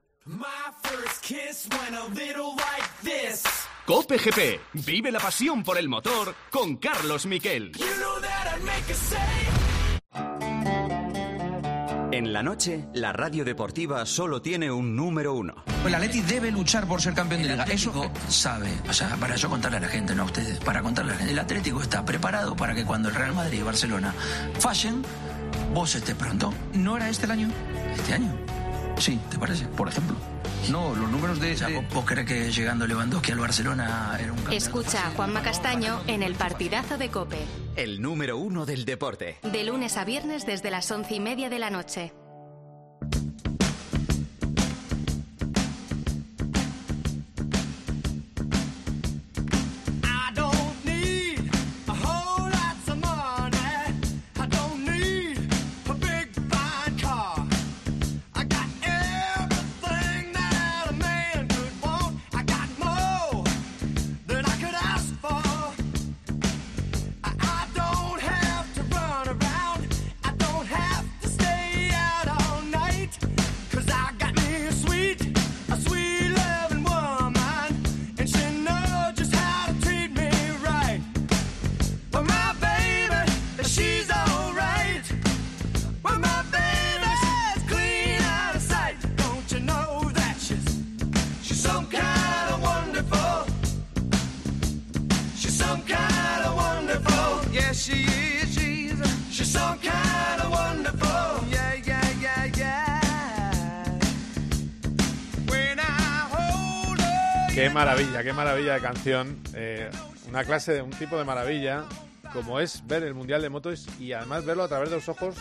[3.86, 4.60] Cope GP.
[4.84, 7.72] Vive la pasión por el motor con Carlos Miquel.
[12.12, 15.54] En la noche, la radio deportiva solo tiene un número uno.
[15.86, 17.64] El Atleti debe luchar por ser campeón de liga.
[17.64, 21.12] Eso sabe, o sea, para yo contarle a la gente, no a ustedes, para contarle
[21.12, 21.32] a la gente.
[21.32, 24.12] El Atlético está preparado para que cuando el Real Madrid y Barcelona
[24.58, 25.02] fallen,
[25.72, 26.52] vos estés pronto.
[26.74, 27.48] ¿No era este el año?
[27.94, 28.36] ¿Este año?
[28.98, 29.66] Sí, ¿te parece?
[29.66, 30.16] Por ejemplo.
[30.68, 31.54] No, los números de...
[31.54, 34.54] O sea, ¿vos- ¿Vos crees que llegando Lewandowski al Barcelona era un campeón?
[34.56, 37.38] Escucha a Juanma Castaño en el partidazo de Cope.
[37.80, 39.38] El número uno del deporte.
[39.42, 42.12] De lunes a viernes desde las once y media de la noche.
[108.00, 109.42] Maravilla, qué maravilla de canción.
[109.54, 109.90] Eh,
[110.26, 111.84] una clase de un tipo de maravilla,
[112.32, 115.36] como es ver el Mundial de Motos y además verlo a través de los ojos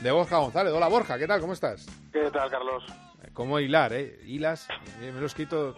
[0.00, 0.72] de Borja González.
[0.72, 1.40] Hola Borja, ¿qué tal?
[1.42, 1.86] ¿Cómo estás?
[2.10, 2.82] ¿Qué tal, Carlos?
[3.34, 4.20] ¿Cómo hilar, eh?
[4.24, 4.68] Hilas,
[5.02, 5.76] eh, me lo he escrito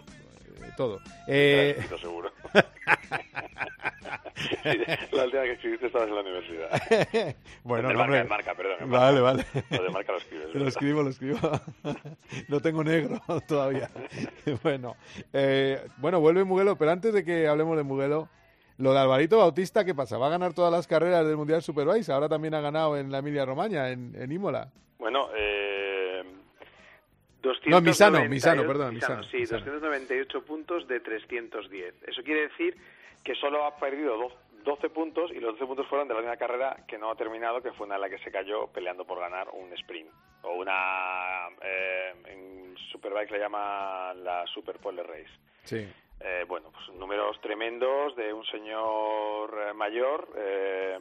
[0.61, 1.01] eh, todo.
[1.27, 2.31] Eh, seguro.
[5.11, 7.35] La última que escribiste estabas en la universidad.
[7.63, 8.89] bueno, de marca, de marca, perdón.
[8.89, 9.45] Vale, vale.
[9.69, 10.47] Lo de marca lo escribes.
[10.47, 10.67] Lo ¿verdad?
[10.67, 11.39] escribo, lo escribo.
[12.47, 13.89] no tengo negro todavía.
[14.63, 14.95] bueno,
[15.33, 18.29] eh, bueno, vuelve Muguelo, pero antes de que hablemos de Muguelo,
[18.77, 20.17] lo de Alvarito Bautista, ¿qué pasa?
[20.17, 22.09] Va a ganar todas las carreras del Mundial Superbike.
[22.09, 24.71] Ahora también ha ganado en la Emilia Romagna, en, en Imola.
[24.97, 25.70] Bueno, eh,
[27.43, 29.59] No, Misano, 298 Misano, perdón, Misano, Sí, Misano.
[29.65, 31.95] 298 puntos de 310.
[32.07, 32.77] Eso quiere decir
[33.23, 36.37] que solo ha perdido do- 12 puntos y los 12 puntos fueron de la única
[36.37, 39.19] carrera que no ha terminado, que fue una en la que se cayó peleando por
[39.19, 40.09] ganar un sprint.
[40.43, 41.47] O una.
[41.63, 45.31] Eh, en Superbike le llaman la Super Pole Race.
[45.63, 45.87] Sí.
[46.19, 50.99] Eh, bueno, pues números tremendos de un señor eh, mayor eh,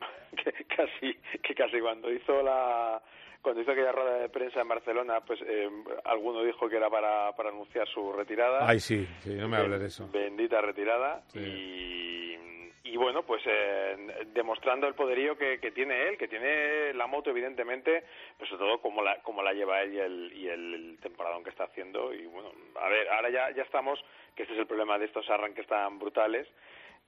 [0.36, 3.02] que casi que casi cuando hizo la
[3.42, 5.68] cuando hizo aquella rueda de prensa en Barcelona, pues eh,
[6.04, 8.66] alguno dijo que era para, para anunciar su retirada.
[8.66, 10.08] Ay, sí, sí, no me hables de eso.
[10.12, 11.22] Bendita retirada.
[11.28, 11.40] Sí.
[11.40, 17.06] Y, y bueno, pues eh, demostrando el poderío que, que tiene él, que tiene la
[17.06, 18.04] moto, evidentemente,
[18.38, 21.42] pero sobre todo cómo la, cómo la lleva él y el, y el, el temporadón
[21.42, 22.12] que está haciendo.
[22.12, 23.98] Y bueno, a ver, ahora ya, ya estamos,
[24.36, 26.46] que este es el problema de estos arranques tan brutales,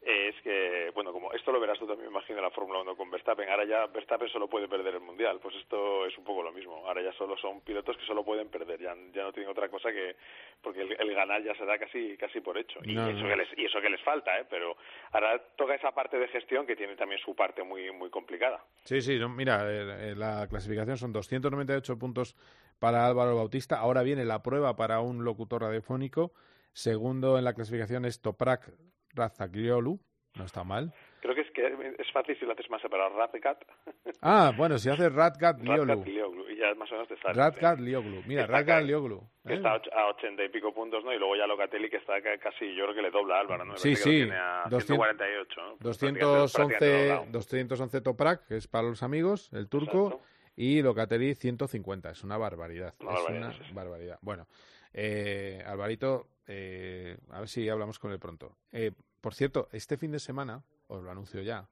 [0.06, 2.96] es que, bueno, como esto lo verás tú también, me imagino, en la Fórmula 1
[2.96, 3.48] con Verstappen.
[3.48, 5.40] Ahora ya Verstappen solo puede perder el Mundial.
[5.40, 6.86] Pues esto es un poco lo mismo.
[6.86, 8.80] Ahora ya solo son pilotos que solo pueden perder.
[8.80, 10.16] Ya, ya no tienen otra cosa que...
[10.62, 12.80] Porque el, el ganar ya se da casi, casi por hecho.
[12.84, 13.28] Y, No, eso no.
[13.28, 14.46] Que les, y eso que les falta, ¿eh?
[14.48, 14.76] Pero
[15.12, 18.62] ahora toca esa parte de gestión que tiene también su parte muy, muy complicada.
[18.84, 22.36] Sí, sí, no, mira, eh, eh, la clasificación son 298 puntos
[22.78, 23.78] para Álvaro Bautista.
[23.78, 26.32] Ahora viene la prueba para un locutor radiofónico.
[26.72, 28.72] Segundo en la clasificación es Toprak
[29.14, 29.98] Razagliolu.
[30.36, 30.92] No está mal.
[31.20, 31.64] Creo que es que
[31.96, 33.16] es fácil si lo haces más separado.
[33.16, 33.58] Ratcat.
[34.26, 35.84] Ah, bueno, si hace Ratgat Lioglu.
[35.84, 36.48] Ratcat y Lioglu.
[36.50, 37.34] Y ya más o menos te sale.
[37.34, 38.22] Ratgat Lioglu.
[38.26, 39.20] Mira, Está ca- Lioglu.
[39.46, 39.56] que ¿eh?
[39.56, 41.12] está a och- a ochenta y pico puntos, ¿no?
[41.12, 43.64] Y luego ya Locatelli, que está ca- casi, yo creo que le dobla a Álvaro,
[43.66, 43.72] ¿no?
[43.72, 44.10] Me Sí, que sí.
[44.10, 45.76] tiene a 200 148, ¿no?
[45.76, 47.26] Pues prácticamente- prácticamente 211, doblado.
[47.32, 50.20] 211 Toprak, que es para los amigos, el turco,
[50.56, 52.10] y Locatelli 150.
[52.10, 52.94] Es una barbaridad.
[53.00, 54.18] Una es barbaridad, una barbaridad.
[54.22, 54.46] Bueno,
[54.94, 58.56] eh, Alvarito, eh, a ver si hablamos con él pronto.
[58.72, 61.68] Eh, por cierto, este fin de semana, os lo anuncio ya,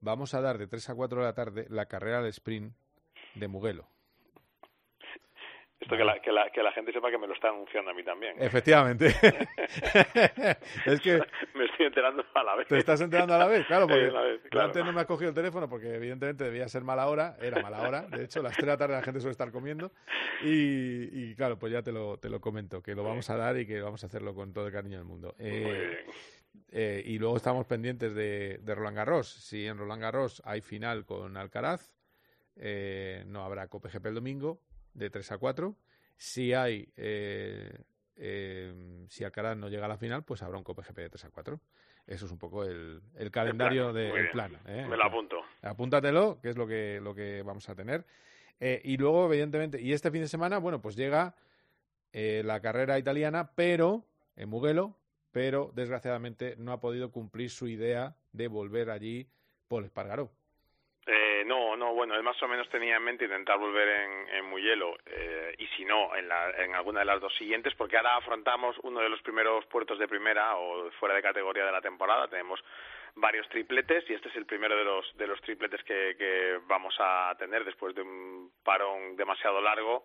[0.00, 2.74] vamos a dar de 3 a 4 de la tarde la carrera del sprint
[3.34, 3.88] de Muguelo.
[5.80, 7.94] Esto que la, que, la, que la gente sepa que me lo está anunciando a
[7.94, 8.34] mí también.
[8.38, 9.06] Efectivamente.
[10.84, 11.22] es que
[11.54, 12.68] me estoy enterando a la vez.
[12.68, 13.66] ¿Te estás enterando a la vez?
[13.66, 14.66] Claro, porque Eh, vez, claro.
[14.66, 17.80] antes no me has cogido el teléfono porque evidentemente debía ser mala hora, era mala
[17.80, 19.90] hora, de hecho, las 3 de la tarde la gente suele estar comiendo
[20.42, 23.56] y, y, claro, pues ya te lo, te lo comento, que lo vamos a dar
[23.56, 25.34] y que vamos a hacerlo con todo el cariño del mundo.
[25.38, 26.04] Eh,
[26.72, 29.28] eh, y luego estamos pendientes de, de Roland Garros.
[29.30, 31.90] Si en Roland Garros hay final con Alcaraz,
[32.56, 34.60] eh, no habrá Cope GP el domingo
[34.94, 35.74] de 3 a 4.
[36.16, 37.84] Si hay eh,
[38.22, 41.24] eh, si Alcaraz no llega a la final, pues habrá un Cope GP de 3
[41.24, 41.60] a 4.
[42.06, 44.58] Eso es un poco el, el calendario plan, del plan.
[44.66, 44.86] ¿eh?
[44.88, 45.36] Me lo apunto.
[45.62, 48.04] Apúntatelo, que es lo que, lo que vamos a tener.
[48.58, 51.34] Eh, y luego, evidentemente, y este fin de semana, bueno, pues llega
[52.12, 54.04] eh, la carrera italiana, pero
[54.36, 54.96] en Mugello,
[55.32, 59.28] pero desgraciadamente no ha podido cumplir su idea de volver allí
[59.66, 60.30] por Espargaró.
[61.50, 65.66] No, no, bueno, más o menos tenía en mente intentar volver en, Mugello eh, y
[65.76, 69.08] si no, en, la, en alguna de las dos siguientes, porque ahora afrontamos uno de
[69.08, 72.28] los primeros puertos de primera o fuera de categoría de la temporada.
[72.28, 72.62] Tenemos
[73.16, 76.94] varios tripletes y este es el primero de los, de los tripletes que, que vamos
[77.00, 80.04] a tener después de un parón demasiado largo.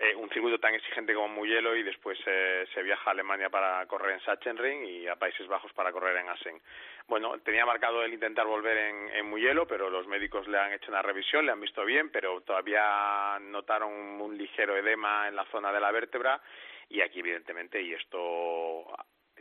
[0.00, 3.84] Eh, un circuito tan exigente como Mugello y después eh, se viaja a Alemania para
[3.86, 6.58] correr en Sachsenring y a Países Bajos para correr en Assen.
[7.06, 10.90] Bueno, tenía marcado el intentar volver en, en Mugello, pero los médicos le han hecho
[10.90, 15.70] una revisión, le han visto bien, pero todavía notaron un ligero edema en la zona
[15.70, 16.40] de la vértebra
[16.88, 18.86] y aquí evidentemente, y esto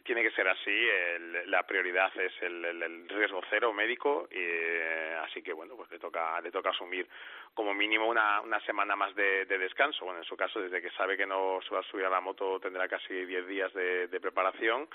[0.03, 4.37] tiene que ser así, el- la prioridad es el, el- el riesgo cero médico, y,
[4.37, 7.07] eh, así que bueno, pues le toca, le toca asumir
[7.53, 10.05] como mínimo una, una semana más de, de descanso.
[10.05, 12.21] Bueno, en su caso, desde que sabe que no se va a subir a la
[12.21, 14.87] moto, tendrá casi 10 días de, de preparación.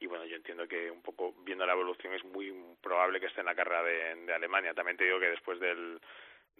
[0.00, 2.52] Y bueno, yo entiendo que un poco viendo la evolución es muy
[2.82, 4.74] probable que esté en la carrera de Alemania.
[4.74, 6.00] También te digo que después del,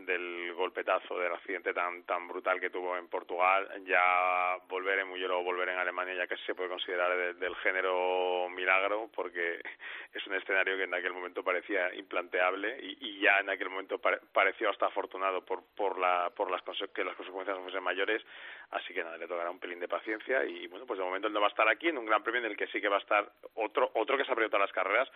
[0.07, 5.39] del golpetazo del accidente tan tan brutal que tuvo en Portugal ya volver en Mugello
[5.39, 9.61] o volver en Alemania ya casi se puede considerar de- del género milagro porque
[10.15, 13.99] es un escenario que en aquel momento parecía implanteable y, y ya en aquel momento
[13.99, 16.63] pare- pareció hasta afortunado por por la por las
[16.95, 18.23] que las consecuencias fuesen mayores.
[18.71, 21.33] Así que nada le tocará un pelín de paciencia y bueno pues de momento él
[21.35, 22.97] no va a estar aquí en un gran premio en el que sí que va
[22.97, 25.11] a estar otro otro que se perdido todas las carreras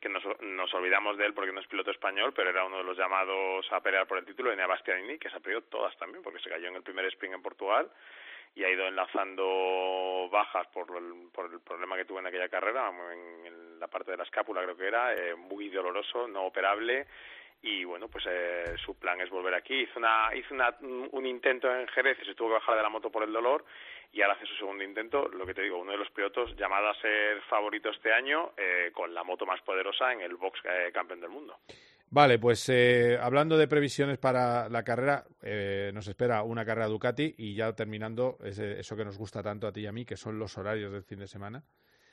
[0.00, 2.84] que nos, nos olvidamos de él porque no es piloto español pero era uno de
[2.84, 6.22] los llamados a pelear por el título Enea Bastianini que se ha perdido todas también
[6.22, 7.90] porque se cayó en el primer sprint en Portugal
[8.54, 12.90] y ha ido enlazando bajas por el, por el problema que tuvo en aquella carrera,
[13.12, 17.06] en, en la parte de la escápula creo que era, eh, muy doloroso, no operable
[17.62, 19.82] y bueno, pues eh, su plan es volver aquí.
[19.82, 22.88] Hizo, una, hizo una, un intento en Jerez y se tuvo que bajar de la
[22.88, 23.64] moto por el dolor
[24.12, 26.88] y ahora hace su segundo intento, lo que te digo, uno de los pilotos llamado
[26.88, 30.90] a ser favorito este año eh, con la moto más poderosa en el box eh,
[30.92, 31.58] campeón del mundo.
[32.12, 37.36] Vale, pues eh, hablando de previsiones para la carrera, eh, nos espera una carrera Ducati
[37.38, 40.16] y ya terminando ese- eso que nos gusta tanto a ti y a mí, que
[40.16, 41.62] son los horarios del fin de semana.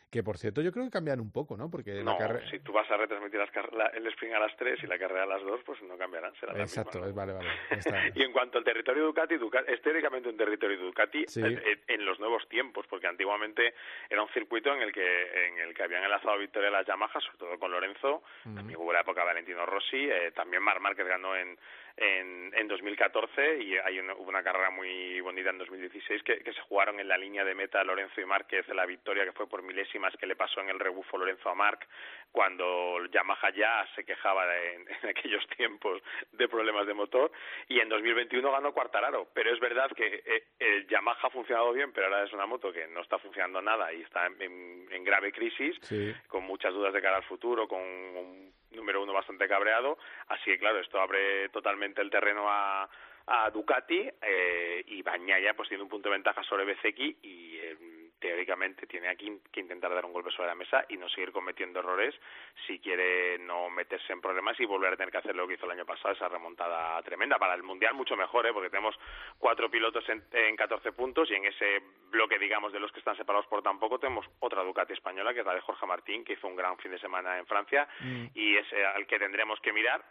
[0.09, 1.69] Que por cierto, yo creo que cambian un poco, ¿no?
[1.69, 2.49] Porque la carrera.
[2.49, 4.97] si tú vas a retransmitir las car- la- el sprint a las 3 y la
[4.97, 6.81] carrera a las 2, pues no cambiarán, será la misma.
[6.81, 7.49] Exacto, vale, vale.
[7.71, 7.91] está.
[8.15, 11.41] Y en cuanto al territorio Ducati, Ducati es teóricamente un territorio Ducati Sí.
[11.43, 13.73] eh, eh, en los nuevos tiempos, porque antiguamente
[14.09, 17.37] era un circuito en el que en el que habían enlazado victoria las Yamaha, sobre
[17.37, 18.23] todo con Lorenzo,
[18.55, 21.57] también hubo la época de Valentino Rossi, eh, también Marc Márquez ganó en,
[21.97, 26.53] en, en 2014 y hay una, hubo una carrera muy bonita en 2016 que, que
[26.53, 29.63] se jugaron en la línea de meta Lorenzo y Márquez la victoria que fue por
[29.63, 31.87] milésimas que le pasó en el rebufo Lorenzo a Marc
[32.31, 36.01] cuando Yamaha ya se quejaba de- en, en aquellos tiempos
[36.33, 37.31] de problemas de motor
[37.67, 41.91] y en 2021 ganó Quartararo pero es verdad que eh, el Yamaha ha funcionado bien
[41.93, 45.03] pero ahora es una moto que no está funcionando nada y está en, en- en
[45.03, 46.13] grave crisis Sí.
[46.27, 49.97] con muchas dudas de cara al futuro, con un número uno bastante cabreado.
[50.27, 52.89] Así que, claro, esto abre totalmente el terreno a,
[53.51, 57.77] Ducati eh, y Bañaya pues tiene un punto de ventaja sobre Bezeki y eh,
[58.19, 61.79] teóricamente tiene aquí que intentar dar un golpe sobre la mesa y no seguir cometiendo
[61.79, 62.15] errores
[62.65, 65.65] si quiere no meterse en problemas y volver a tener que hacer lo que hizo
[65.65, 67.37] el año pasado, esa remontada tremenda.
[67.37, 68.53] Para el Mundial mucho mejor, ¿eh?
[68.53, 68.95] porque tenemos
[69.37, 73.17] cuatro pilotos en, en 14 puntos y en ese bloque, digamos, de los que están
[73.17, 76.33] separados por tan poco, tenemos otra Ducati española, que es la de Jorge Martín, que
[76.33, 77.87] hizo un gran fin de semana en Francia
[78.33, 80.03] y es eh, al que tendremos que mirar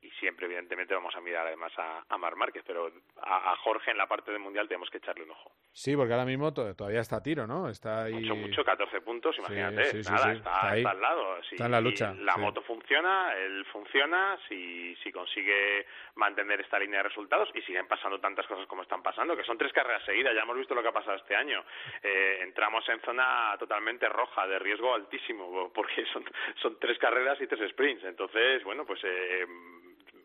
[0.00, 2.90] y siempre evidentemente vamos a mirar además a, a Mar Márquez, pero
[3.20, 5.50] a, a Jorge en la parte del Mundial tenemos que echarle un ojo.
[5.72, 7.68] Sí, porque ahora mismo to- todavía está a tiro, ¿no?
[7.68, 8.14] Está ahí.
[8.14, 10.78] Mucho, mucho, 14 puntos, imagínate, sí, sí, nada, sí, está, está ahí.
[10.80, 11.42] está al lado.
[11.44, 16.78] Si Está en la lucha, La moto funciona, él funciona, si, si consigue mantener esta
[16.78, 20.04] línea de resultados y siguen pasando tantas cosas como están pasando, que son tres carreras
[20.04, 21.64] seguidas, ya hemos visto lo que ha pasado este año.
[22.02, 26.24] Eh, entramos en zona totalmente roja, de riesgo altísimo, porque son,
[26.62, 28.04] son tres carreras y tres sprints.
[28.04, 29.00] Entonces, bueno, pues...
[29.04, 29.46] Eh,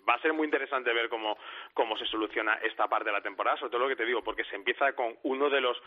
[0.08, 1.38] va a ser muy interesante ver cómo,
[1.74, 4.44] cómo se soluciona esta parte de la temporada, sobre todo lo que te digo, porque
[4.46, 5.78] se empieza con uno de los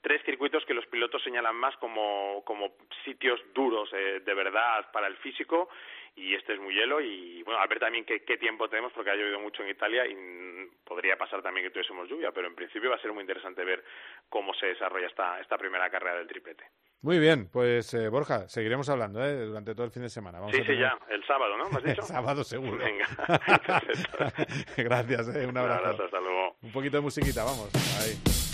[0.00, 2.74] tres circuitos que los pilotos señalan más como, como
[3.04, 5.68] sitios duros eh, de verdad para el físico
[6.14, 9.10] y este es muy hielo y bueno, a ver también qué, qué tiempo tenemos porque
[9.10, 10.14] ha llovido mucho en Italia y
[10.84, 13.84] podría pasar también que tuviésemos lluvia, pero en principio va a ser muy interesante ver
[14.28, 16.64] cómo se desarrolla esta, esta primera carrera del triplete.
[17.02, 19.44] Muy bien, pues eh, Borja, seguiremos hablando ¿eh?
[19.46, 20.40] durante todo el fin de semana.
[20.40, 21.68] Vamos sí, a sí, ya, el sábado, ¿no?
[21.70, 22.00] ¿Me has dicho?
[22.00, 22.78] El sábado seguro.
[22.78, 23.06] Venga,
[24.76, 25.84] Gracias, eh, un Un abrazo.
[25.84, 26.56] abrazo, hasta luego.
[26.62, 27.70] Un poquito de musiquita, vamos.
[28.00, 28.45] Ahí.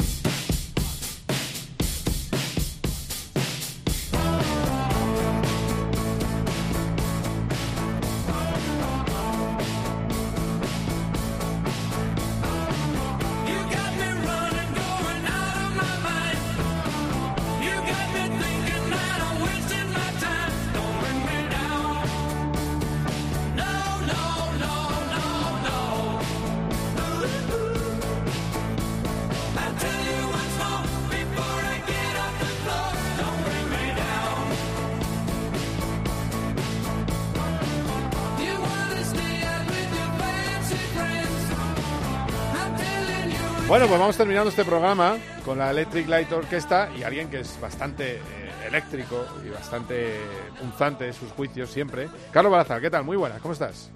[43.93, 48.14] Pues vamos terminando este programa con la Electric Light Orchestra y alguien que es bastante
[48.14, 48.20] eh,
[48.66, 50.14] eléctrico y bastante
[50.59, 52.09] punzante en sus juicios siempre.
[52.30, 53.05] Carlos Balazar, ¿qué tal?
[53.05, 53.90] Muy buenas, ¿cómo estás?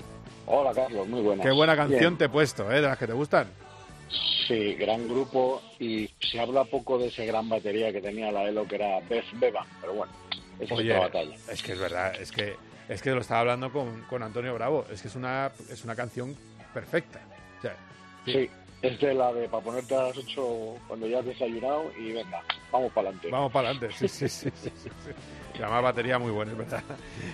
[0.44, 1.46] Hola Carlos, muy buenas.
[1.46, 2.18] Qué buena canción Bien.
[2.18, 2.82] te he puesto, ¿eh?
[2.82, 3.48] De las que te gustan.
[4.46, 8.68] Sí, gran grupo y se habla poco de ese gran batería que tenía la Elo
[8.68, 10.12] que era Beth Bevan, pero bueno,
[10.60, 11.36] esa Oye, es otra batalla.
[11.50, 12.56] es que es verdad, es que,
[12.90, 15.96] es que lo estaba hablando con, con Antonio Bravo, es que es una, es una
[15.96, 16.36] canción
[16.74, 17.18] perfecta.
[17.60, 17.76] O sea,
[18.26, 18.50] Sí,
[18.82, 22.42] es de la de para ponerte a las 8 cuando ya has desayunado y venga,
[22.70, 23.30] vamos para adelante.
[23.30, 24.50] Vamos para adelante, sí, sí, sí.
[24.54, 25.10] sí, sí, sí.
[25.58, 26.82] Y además batería muy buena, es verdad.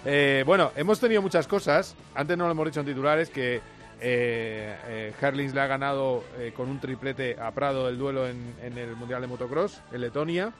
[0.05, 1.97] Eh, bueno, hemos tenido muchas cosas.
[2.15, 3.61] Antes no lo hemos dicho en titulares que
[4.05, 8.53] Eh, eh, Herlings le ha ganado eh, con un triplete a Prado el duelo en,
[8.61, 10.53] en el Mundial de Motocross en Letonia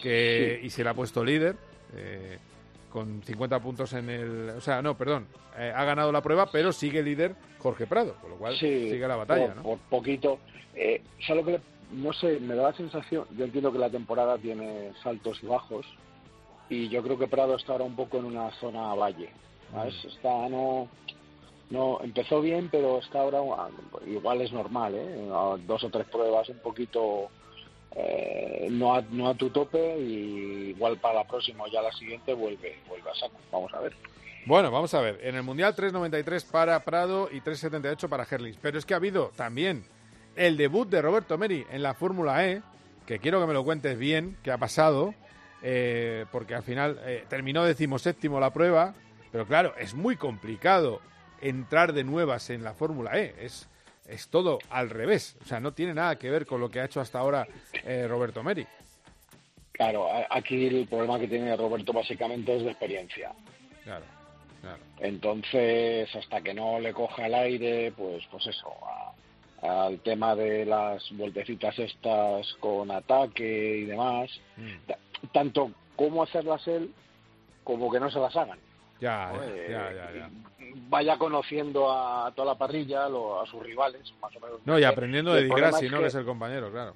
[0.00, 1.56] que, y se le ha puesto líder
[1.96, 2.38] eh,
[2.96, 4.50] con 50 puntos en el...
[4.56, 5.26] O sea, no, perdón,
[5.58, 9.06] eh, ha ganado la prueba, pero sigue líder Jorge Prado, con lo cual Sí, sigue
[9.06, 9.62] la batalla, por, ¿no?
[9.64, 10.38] por poquito.
[10.74, 11.60] Eh, ¿sabes lo que
[11.92, 15.84] no sé, me da la sensación, yo entiendo que la temporada tiene saltos y bajos
[16.70, 19.28] y yo creo que Prado está ahora un poco en una zona valle,
[19.70, 19.94] ¿sabes?
[20.02, 20.08] Mm.
[20.08, 20.88] Está, no,
[21.68, 23.68] no, empezó bien, pero está ahora, ah,
[24.06, 25.28] igual es normal, ¿eh?
[25.66, 27.28] Dos o tres pruebas un poquito
[27.98, 32.78] eh, no, a, tu tope y igual para la próxima o ya la siguiente vuelve,
[32.88, 33.38] vuelve a saco.
[33.50, 33.94] Vamos a ver.
[34.44, 35.18] Bueno, vamos a ver.
[35.22, 38.58] En el Mundial 3.93 para Prado y 3.78 para Herlings.
[38.60, 39.86] Pero es que ha habido también
[40.36, 42.62] el debut de Roberto Meri en la Fórmula E,
[43.06, 45.14] que quiero que me lo cuentes bien, qué ha pasado,
[45.62, 48.94] eh, porque al final eh, terminó decimoséptimo la prueba,
[49.32, 51.00] pero claro, es muy complicado
[51.40, 53.34] entrar de nuevas en la Fórmula E.
[53.40, 53.68] Es,
[54.08, 55.36] es todo al revés.
[55.42, 57.46] O sea, no tiene nada que ver con lo que ha hecho hasta ahora
[57.84, 58.66] eh, Roberto Meri.
[59.72, 63.32] Claro, aquí el problema que tiene Roberto básicamente es de experiencia.
[63.84, 64.04] Claro,
[64.62, 64.78] claro.
[65.00, 69.12] Entonces, hasta que no le coja el aire, pues, pues eso, a-
[69.86, 74.30] al tema de las vueltecitas estas con ataque y demás,
[74.86, 74.98] ta-
[75.32, 76.92] tanto cómo hacerlas él
[77.64, 78.58] como que no se las hagan.
[79.00, 79.44] Ya, ¿no?
[79.44, 80.30] ya, Eh, ya, ya, ya.
[80.88, 84.60] Vaya conociendo a toda la parrilla, lo- a sus rivales, más o menos.
[84.64, 85.96] No, y aprendiendo de Di Grassi, ¿no?
[85.98, 86.94] que- Que es el compañero, claro.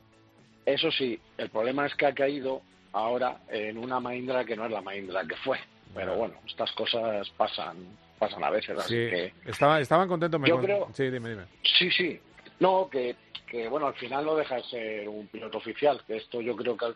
[0.66, 4.70] Eso sí, el problema es que ha caído ahora en una Mahindra que no es
[4.70, 5.58] la Mahindra que fue.
[5.94, 7.76] Pero bueno, estas cosas pasan
[8.18, 10.38] pasan a veces, así Sí, que estaba- estaban contentos.
[10.44, 11.44] Yo con- creo- Sí, dime, dime.
[11.78, 12.20] sí, sí.
[12.60, 16.42] No, que, que bueno, al final no deja de ser un piloto oficial, que esto
[16.42, 16.92] yo creo que,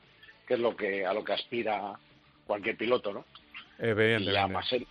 [0.46, 1.94] que es lo que a lo que aspira
[2.46, 3.24] cualquier piloto, ¿no?
[3.80, 4.38] Y Evidentemente.
[4.38, 4.86] además él-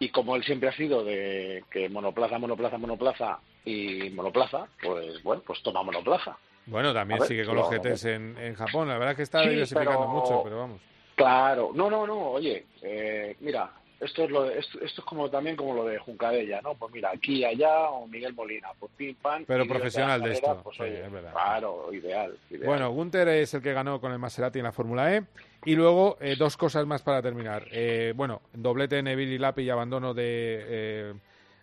[0.00, 5.42] y como él siempre ha sido de que monoplaza, monoplaza, monoplaza y monoplaza, pues bueno,
[5.46, 6.36] pues toma monoplaza.
[6.66, 8.88] Bueno, también ver, sigue con lo- los GTs en, en Japón.
[8.88, 10.80] La verdad es que está Sí, diversificando pero- mucho, pero vamos.
[11.14, 13.70] Claro, no, no, no, oye, eh, mira,
[14.00, 16.74] esto es lo de- esto, esto es como también como lo de Juncadella, ¿no?
[16.74, 19.44] Pues mira, aquí, allá, o Miguel Molina, pues pim, pam.
[19.46, 21.32] Pero profesional de esto, pues, sí, oye, es verdad.
[21.32, 22.66] Claro, ideal, ideal.
[22.66, 25.22] Bueno, Gunther es el que ganó con el Maserati en la Fórmula E.
[25.66, 27.66] Y luego, eh, dos cosas más para terminar.
[27.70, 30.64] Eh, bueno, doblete Neville y Lapi y abandono de.
[30.66, 31.14] eh,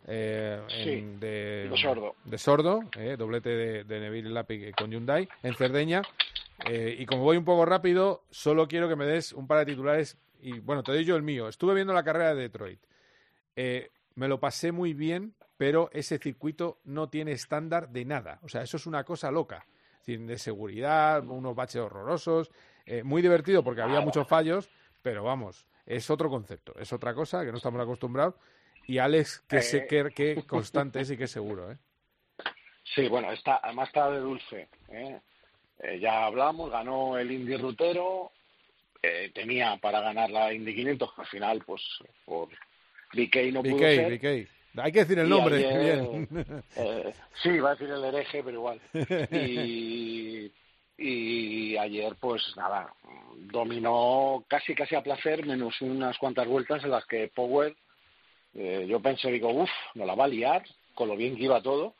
[0.07, 2.15] eh, en- Sí, de, de Sordo.
[2.23, 6.01] de Sordo, eh, doblete de, de Neville y Lapi con Hyundai en Cerdeña.
[6.65, 9.65] Eh, y como voy un poco rápido, solo quiero que me des un par de
[9.73, 10.17] titulares.
[10.41, 11.47] Y bueno, te doy yo el mío.
[11.47, 12.79] Estuve viendo la carrera de Detroit.
[13.55, 18.39] Eh, me lo pasé muy bien, pero ese circuito no tiene estándar de nada.
[18.43, 19.65] O sea, eso es una cosa loca.
[20.05, 22.49] De seguridad, unos baches horrorosos.
[22.85, 24.69] eh, muy divertido porque había muchos fallos,
[25.01, 28.35] pero vamos, es otro concepto, es otra cosa que no estamos acostumbrados.
[28.85, 29.87] Y Alex, que sé Eh.
[29.87, 31.77] que, que constante es y que seguro, ¿eh?
[32.95, 34.69] Sí, bueno, está, además está de dulce.
[34.87, 35.19] ¿eh?
[35.79, 38.31] Eh, ya hablamos, ganó el Indy Rutero,
[39.01, 41.81] eh, tenía para ganar la Indy 500, al final, pues
[42.25, 42.49] por
[43.13, 44.11] BK no pudo BK, ser.
[44.17, 44.49] BK.
[44.79, 46.27] Hay que decir el Y nombre, ayer, bien.
[46.75, 48.79] eh, sí, va a decir el hereje, pero igual.
[49.31, 50.51] Y,
[50.97, 52.93] y ayer, pues nada,
[53.51, 57.75] dominó casi casi a placer, menos unas cuantas vueltas en las que Power,
[58.53, 60.63] eh, yo pensé, digo, uff, no la va a liar,
[60.93, 61.95] con lo bien que iba todo,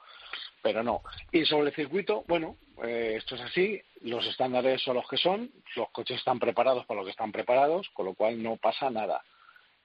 [0.61, 1.01] pero no.
[1.31, 5.51] Y sobre el circuito, bueno, eh, esto es así, los estándares son los que son,
[5.75, 9.21] los coches están preparados para lo que están preparados, con lo cual no pasa nada.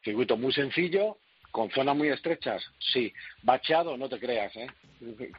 [0.04, 1.18] Circuito muy sencillo,
[1.50, 3.12] con zonas muy estrechas, sí.
[3.42, 4.66] Bacheado, no te creas, ¿eh?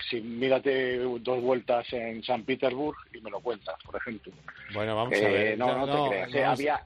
[0.10, 4.34] Si mírate dos vueltas en San Petersburg y me lo cuentas, por ejemplo.
[4.74, 5.58] Bueno, vamos a Eh, ver.
[5.58, 6.36] no, no, te creas.
[6.36, 6.46] ¿eh?
[6.46, 6.84] Había...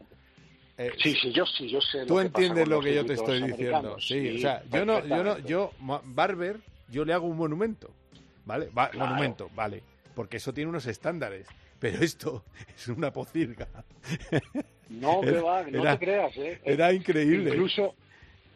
[0.78, 2.06] Eh, sí, sí, yo sí, yo sé.
[2.06, 4.00] Tú lo entiendes lo que yo te estoy diciendo.
[4.00, 5.74] Sí, o sea, yo no, yo no, yo,
[6.06, 6.58] Barber,
[6.90, 7.90] yo le hago un monumento,
[8.46, 8.68] ¿vale?
[8.70, 9.08] Va- Claro.
[9.10, 9.82] Monumento, vale,
[10.18, 11.46] porque eso tiene unos estándares.
[11.80, 12.44] Pero esto
[12.76, 13.68] es una pocilga.
[14.90, 16.60] No, que va, no era- te creas, ¿eh?
[16.66, 17.52] Era increíble.
[17.52, 17.94] Incluso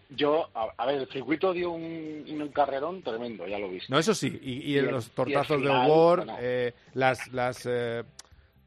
[0.09, 3.85] yo, a, a ver, el circuito dio un, un carrerón tremendo, ya lo viste.
[3.93, 6.37] No, eso sí, y, y Y el- los y tortazos final, de War, bueno.
[6.41, 8.03] eh, las, las eh,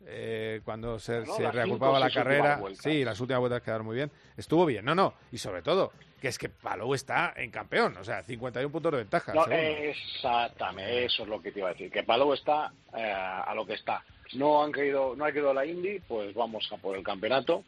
[0.07, 4.11] eh, cuando se, Bueno, se reagrupaba la carrera, sí, las últimas vueltas quedaron muy bien.
[4.37, 8.05] Estuvo bien, no, no, y sobre todo, que es que Palou está en campeón, o
[8.05, 9.35] sea, 51 puntos de ventaja.
[9.35, 11.91] No, exactamente, eso es lo que te iba a decir.
[11.91, 14.05] Que Palou está eh, a lo que está.
[14.35, 17.65] No han querido, no ha quedado la Indy, pues vamos a por el campeonato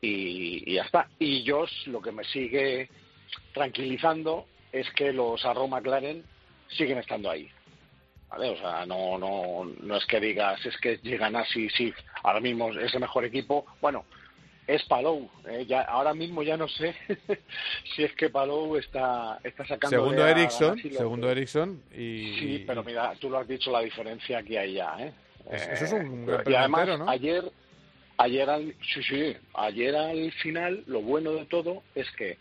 [0.00, 1.08] y, y ya está.
[1.18, 2.88] Y Josh lo que me sigue
[3.54, 6.24] tranquilizando es que los Arrow McLaren
[6.68, 7.48] siguen estando ahí.
[8.30, 8.50] ¿Vale?
[8.50, 11.92] O sea, no, no, no es que digas, es que llegan así, sí,
[12.22, 13.64] ahora mismo es el mejor equipo.
[13.80, 14.04] Bueno,
[14.66, 15.30] es Palou.
[15.48, 16.94] eh, ya, ahora mismo ya no sé
[17.94, 19.96] si es que Palou está, está sacando.
[19.96, 22.34] Segundo Ericsson, segundo Ericsson y...
[22.38, 25.12] Sí, pero mira, tú lo has dicho la diferencia que hay ya, ¿eh?
[25.50, 27.44] Es- eso es un Eh, gran y además, ayer,
[28.18, 32.36] ayer al, sí, sí, ayer al final, lo bueno de todo es que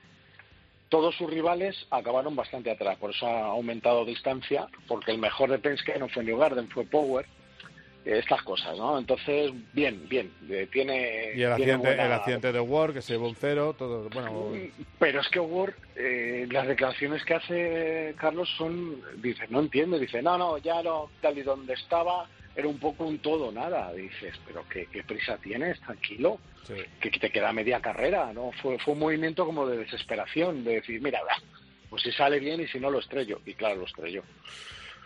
[0.90, 5.60] todos sus rivales acabaron bastante atrás, por eso ha aumentado distancia, porque el mejor de
[5.60, 7.26] Penske no fue New Garden, fue Power,
[8.06, 8.98] eh, estas cosas, ¿no?
[9.00, 11.32] Entonces, bien, bien, eh, tiene...
[11.36, 14.52] Y el accidente, buena- el accidente de Ward, que se llevó un cero, todo, bueno...
[15.00, 20.22] pero es que Ward, eh, las declaraciones que hace Carlos son, dice, no entiende, dice,
[20.22, 23.92] no, no, ya no, tal y donde estaba, era un poco un todo, nada.
[23.94, 26.40] Dices, pero qué, qué prisa tienes, tranquilo,
[27.00, 28.52] que te queda media carrera, ¿no?
[28.62, 31.20] Fue, fue un movimiento como de desesperación, de decir, mira,
[31.90, 33.40] pues si sale bien y si no lo estrello.
[33.46, 34.24] Y claro, lo estrelló.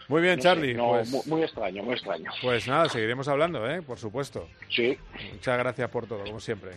[0.08, 0.74] Muy bien, No sé, Charlie.
[0.74, 2.32] no, pues, mu- muy extraño, muy extraño.
[2.42, 3.82] pues nada, seguiremos hablando, ¿eh?
[3.84, 4.48] Por supuesto.
[4.70, 4.98] Sí.
[5.34, 6.72] Muchas gracias por todo, como siempre.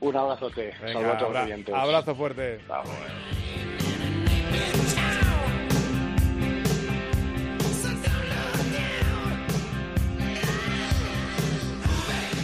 [0.00, 0.74] Un abrazote.
[0.82, 2.60] Venga, abra- abrazo fuerte.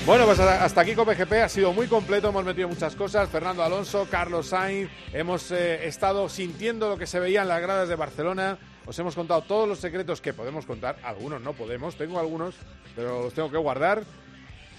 [0.06, 3.28] Bueno, pues hasta aquí con PGP ha sido muy completo, hemos metido muchas cosas.
[3.28, 7.88] Fernando Alonso, Carlos Sainz, hemos eh, estado sintiendo lo que se veía en las gradas
[7.88, 8.58] de Barcelona.
[8.86, 12.54] Os hemos contado todos los secretos que podemos contar, algunos no podemos, tengo algunos,
[12.96, 14.02] pero los tengo que guardar.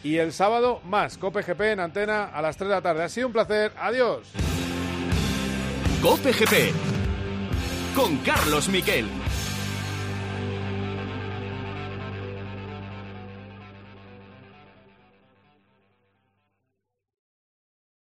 [0.04, 3.04] Y el sábado más, COPGP en antena a las 3 de la tarde.
[3.04, 4.28] Ha sido un placer, adiós.
[6.02, 6.74] Cope GP
[7.96, 9.21] con Carlos Miquel.